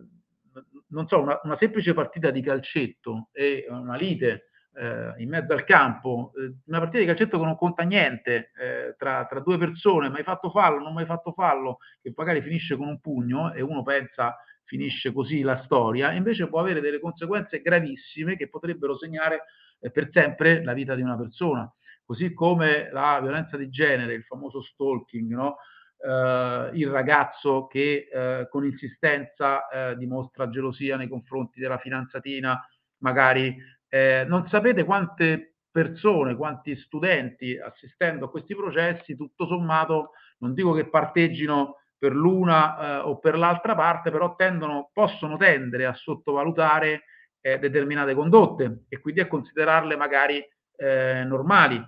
[0.89, 5.65] non so, una, una, semplice partita di calcetto e una lite eh, in mezzo al
[5.65, 10.09] campo, eh, una partita di calcetto che non conta niente eh, tra, tra, due persone,
[10.09, 13.83] mai fatto fallo, non mai fatto fallo, che magari finisce con un pugno e uno
[13.83, 19.45] pensa finisce così la storia, invece può avere delle conseguenze gravissime che potrebbero segnare
[19.81, 21.71] eh, per sempre la vita di una persona.
[22.05, 25.57] Così come la violenza di genere, il famoso stalking, no?
[25.99, 32.61] eh, il ragazzo che eh, con insistenza eh, dimostra gelosia nei confronti della fidanzatina,
[32.99, 33.57] magari
[33.89, 40.73] eh, non sapete quante persone, quanti studenti assistendo a questi processi, tutto sommato, non dico
[40.73, 47.05] che parteggino per l'una eh, o per l'altra parte, però tendono, possono tendere a sottovalutare
[47.41, 50.45] eh, determinate condotte e quindi a considerarle magari
[50.83, 51.81] normali.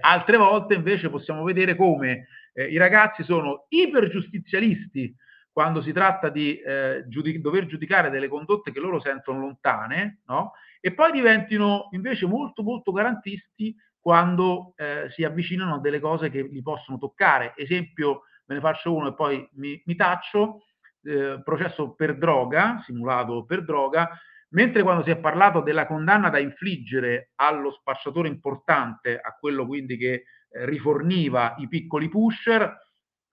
[0.00, 5.12] altre volte invece possiamo vedere come eh, I ragazzi sono ipergiustizialisti
[5.50, 10.52] quando si tratta di eh, giudic- dover giudicare delle condotte che loro sentono lontane, no?
[10.80, 16.42] E poi diventino invece molto molto garantisti quando eh, si avvicinano a delle cose che
[16.42, 17.54] li possono toccare.
[17.56, 20.64] Esempio, ve ne faccio uno e poi mi, mi taccio,
[21.04, 24.10] eh, processo per droga, simulato per droga,
[24.50, 29.96] mentre quando si è parlato della condanna da infliggere allo spacciatore importante, a quello quindi
[29.96, 30.24] che eh,
[30.66, 32.76] riforniva i piccoli pusher.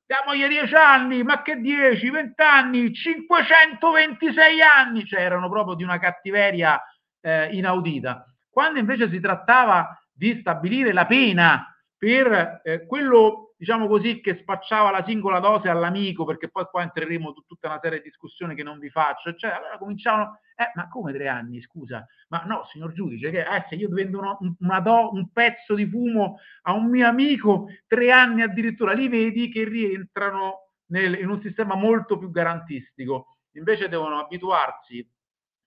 [0.05, 5.97] Diamogli 10 anni, ma che 10, 20 anni, 526 anni, cioè erano proprio di una
[5.97, 6.79] cattiveria
[7.21, 8.23] eh, inaudita.
[8.47, 14.91] Quando invece si trattava di stabilire la pena per eh, quello, diciamo così, che spacciava
[14.91, 18.63] la singola dose all'amico, perché poi qua entreremo su tutta una serie di discussioni che
[18.63, 22.05] non vi faccio, cioè allora cominciavano, eh, ma come tre anni, scusa?
[22.29, 25.87] Ma no, signor giudice, che eh, se io vendo una, una do, un pezzo di
[25.87, 31.41] fumo a un mio amico, tre anni addirittura, li vedi che rientrano nel, in un
[31.41, 33.37] sistema molto più garantistico.
[33.53, 35.05] Invece devono abituarsi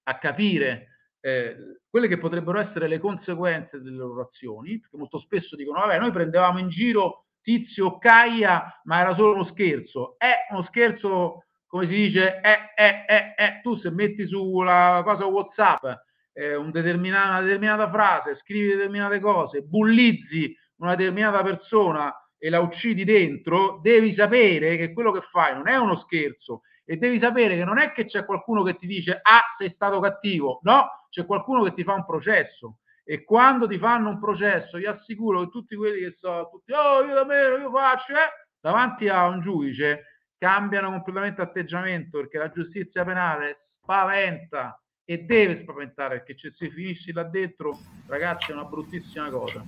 [0.04, 0.86] a capire
[1.20, 5.98] eh, quelle che potrebbero essere le conseguenze delle loro azioni, perché molto spesso dicono, vabbè,
[5.98, 10.16] noi prendevamo in giro Tizio Caia, ma era solo uno scherzo.
[10.18, 15.24] È uno scherzo come si dice, eh, eh, eh, eh, tu se metti sulla cosa
[15.26, 15.84] WhatsApp
[16.32, 22.58] eh, un determinata, una determinata frase, scrivi determinate cose, bullizzi una determinata persona e la
[22.58, 27.54] uccidi dentro, devi sapere che quello che fai non è uno scherzo e devi sapere
[27.54, 31.24] che non è che c'è qualcuno che ti dice ah sei stato cattivo, no, c'è
[31.24, 32.78] qualcuno che ti fa un processo
[33.10, 37.02] e quando ti fanno un processo vi assicuro che tutti quelli che sono tutti oh
[37.02, 38.30] io da me io faccio eh,
[38.60, 40.04] davanti a un giudice
[40.38, 47.24] cambiano completamente atteggiamento perché la giustizia penale spaventa e deve spaventare perché se finisci là
[47.24, 47.76] dentro,
[48.06, 49.60] ragazzi, è una bruttissima cosa.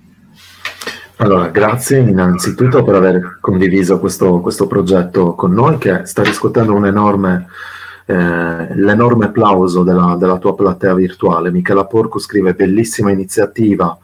[1.17, 6.87] Allora, grazie innanzitutto per aver condiviso questo, questo progetto con noi che sta riscuotendo un
[6.87, 7.49] enorme
[8.07, 11.51] eh, l'enorme applauso della, della, tua platea virtuale.
[11.51, 13.97] Michela Porco scrive bellissima iniziativa,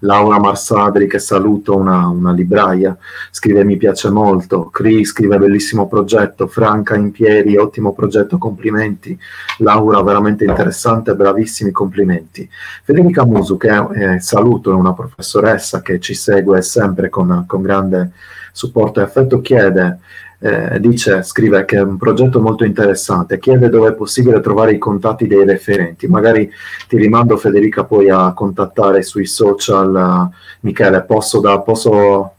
[0.00, 2.96] Laura Marsadri che saluto, una, una libraia,
[3.30, 9.18] scrive mi piace molto, Cri scrive bellissimo progetto, Franca Impieri ottimo progetto, complimenti,
[9.58, 12.48] Laura veramente interessante, bravissimi complimenti.
[12.82, 18.12] Federica Musu che eh, saluto, è una professoressa che ci segue sempre con, con grande
[18.56, 19.98] Supporto e Affetto chiede,
[20.38, 24.78] eh, dice, scrive che è un progetto molto interessante, chiede dove è possibile trovare i
[24.78, 26.06] contatti dei referenti.
[26.06, 26.50] Magari
[26.88, 30.30] ti rimando Federica poi a contattare sui social.
[30.30, 32.32] Uh, Michele, posso, da, posso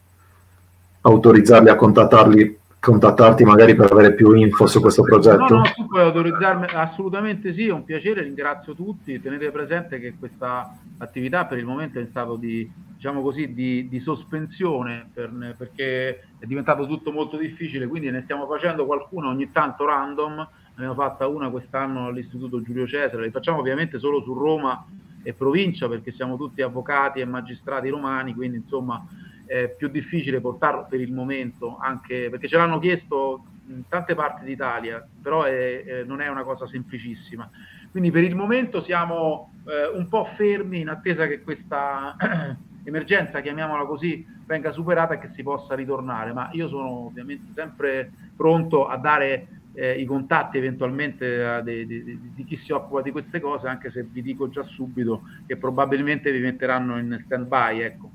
[1.00, 5.54] autorizzarli a contattarli contattarti magari per avere più info su questo progetto?
[5.54, 10.14] No, no, tu puoi autorizzarmi, assolutamente sì, è un piacere, ringrazio tutti, tenete presente che
[10.18, 15.54] questa attività per il momento è in stato di, diciamo così, di, di sospensione per,
[15.56, 20.48] perché è diventato tutto molto difficile, quindi ne stiamo facendo qualcuna ogni tanto random, ne
[20.74, 24.84] abbiamo fatta una quest'anno all'Istituto Giulio Cesare, le facciamo ovviamente solo su Roma
[25.22, 29.06] e provincia perché siamo tutti avvocati e magistrati romani, quindi insomma
[29.46, 34.44] è più difficile portarlo per il momento, anche perché ce l'hanno chiesto in tante parti
[34.44, 37.48] d'Italia, però è, è, non è una cosa semplicissima.
[37.92, 42.16] Quindi per il momento siamo eh, un po' fermi in attesa che questa
[42.88, 48.10] emergenza, chiamiamola così, venga superata e che si possa ritornare, ma io sono ovviamente sempre
[48.36, 53.40] pronto a dare eh, i contatti eventualmente di, di, di, chi si occupa di queste
[53.40, 57.80] cose, anche se vi dico già subito che probabilmente vi metteranno in stand by.
[57.80, 58.10] Ecco.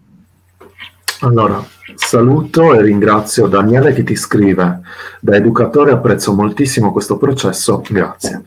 [1.21, 1.63] Allora,
[1.95, 4.81] saluto e ringrazio Daniele che ti scrive.
[5.21, 8.43] Da educatore apprezzo moltissimo questo processo, grazie.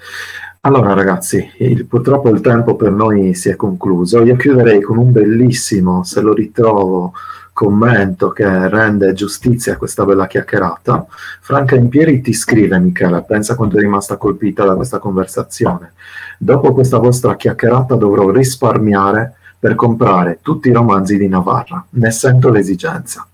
[0.66, 4.24] Allora ragazzi, il, purtroppo il tempo per noi si è concluso.
[4.24, 7.12] Io chiuderei con un bellissimo, se lo ritrovo,
[7.52, 11.06] commento che rende giustizia a questa bella chiacchierata.
[11.40, 15.92] Franca Impieri ti scrive, Michele, pensa quanto è rimasta colpita da questa conversazione.
[16.36, 22.50] Dopo questa vostra chiacchierata dovrò risparmiare per comprare tutti i romanzi di Navarra, ne sento
[22.50, 23.24] l'esigenza.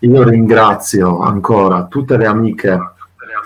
[0.00, 2.78] Io ringrazio ancora tutte le amiche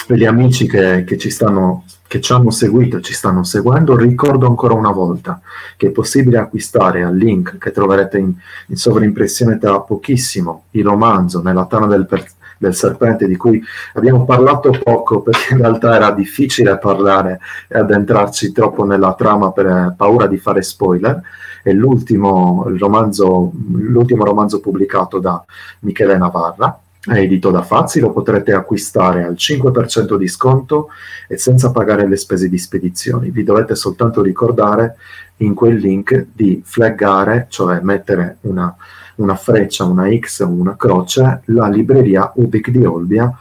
[0.06, 3.96] e gli amici che, che, ci stanno, che ci hanno seguito e ci stanno seguendo.
[3.96, 5.40] Ricordo ancora una volta
[5.76, 8.32] che è possibile acquistare al link che troverete in,
[8.66, 12.24] in sovraimpressione tra pochissimo il romanzo nella tana del, per,
[12.58, 13.62] del serpente di cui
[13.94, 19.94] abbiamo parlato poco perché in realtà era difficile parlare e addentrarci troppo nella trama per
[19.96, 21.22] paura di fare spoiler
[21.64, 25.42] è l'ultimo romanzo, l'ultimo romanzo pubblicato da
[25.80, 26.78] Michele Navarra,
[27.08, 30.88] edito da Fazzi, lo potrete acquistare al 5% di sconto
[31.28, 33.30] e senza pagare le spese di spedizioni.
[33.30, 34.96] Vi dovete soltanto ricordare
[35.38, 38.74] in quel link di flaggare, cioè mettere una,
[39.16, 43.36] una freccia, una X o una croce, la libreria Ubic di Olbia,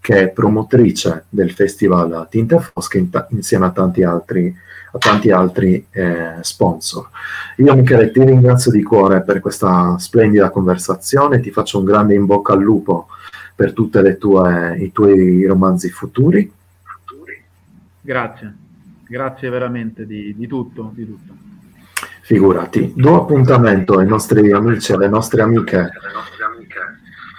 [0.00, 4.54] che è promotrice del festival Tinte Fosche in insieme a tanti altri
[4.98, 7.08] tanti altri eh, sponsor.
[7.56, 12.26] Io Michele ti ringrazio di cuore per questa splendida conversazione, ti faccio un grande in
[12.26, 13.08] bocca al lupo
[13.54, 16.52] per tutti i tuoi romanzi futuri.
[18.00, 18.54] Grazie,
[19.06, 21.32] grazie veramente di, di tutto, di tutto.
[22.20, 25.90] Figurati, do appuntamento ai nostri amici e alle nostre amiche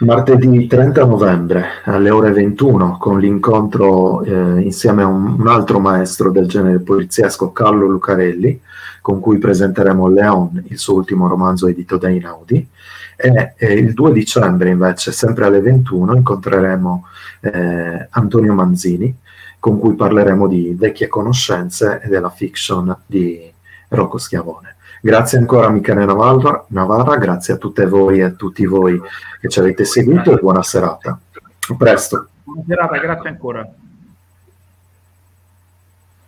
[0.02, 6.32] Martedì 30 novembre alle ore 21 con l'incontro eh, insieme a un, un, altro maestro
[6.32, 8.62] del genere poliziesco, Carlo Lucarelli,
[9.02, 12.66] con cui presenteremo Leon, il suo ultimo romanzo edito da Inaudi.
[13.18, 17.06] E eh, il 2 dicembre invece, sempre alle 21, incontreremo
[17.42, 19.14] eh, Antonio Manzini,
[19.60, 23.52] con cui parleremo di vecchie conoscenze e della fiction di
[23.90, 24.76] Rocco Schiavone.
[25.02, 29.00] Grazie ancora Michele Navarra, Navarra, grazie a tutte voi e a tutti voi
[29.40, 31.20] che ci avete seguito e buona serata.
[31.70, 32.28] A presto.
[32.44, 33.68] Buona serata, grazie ancora.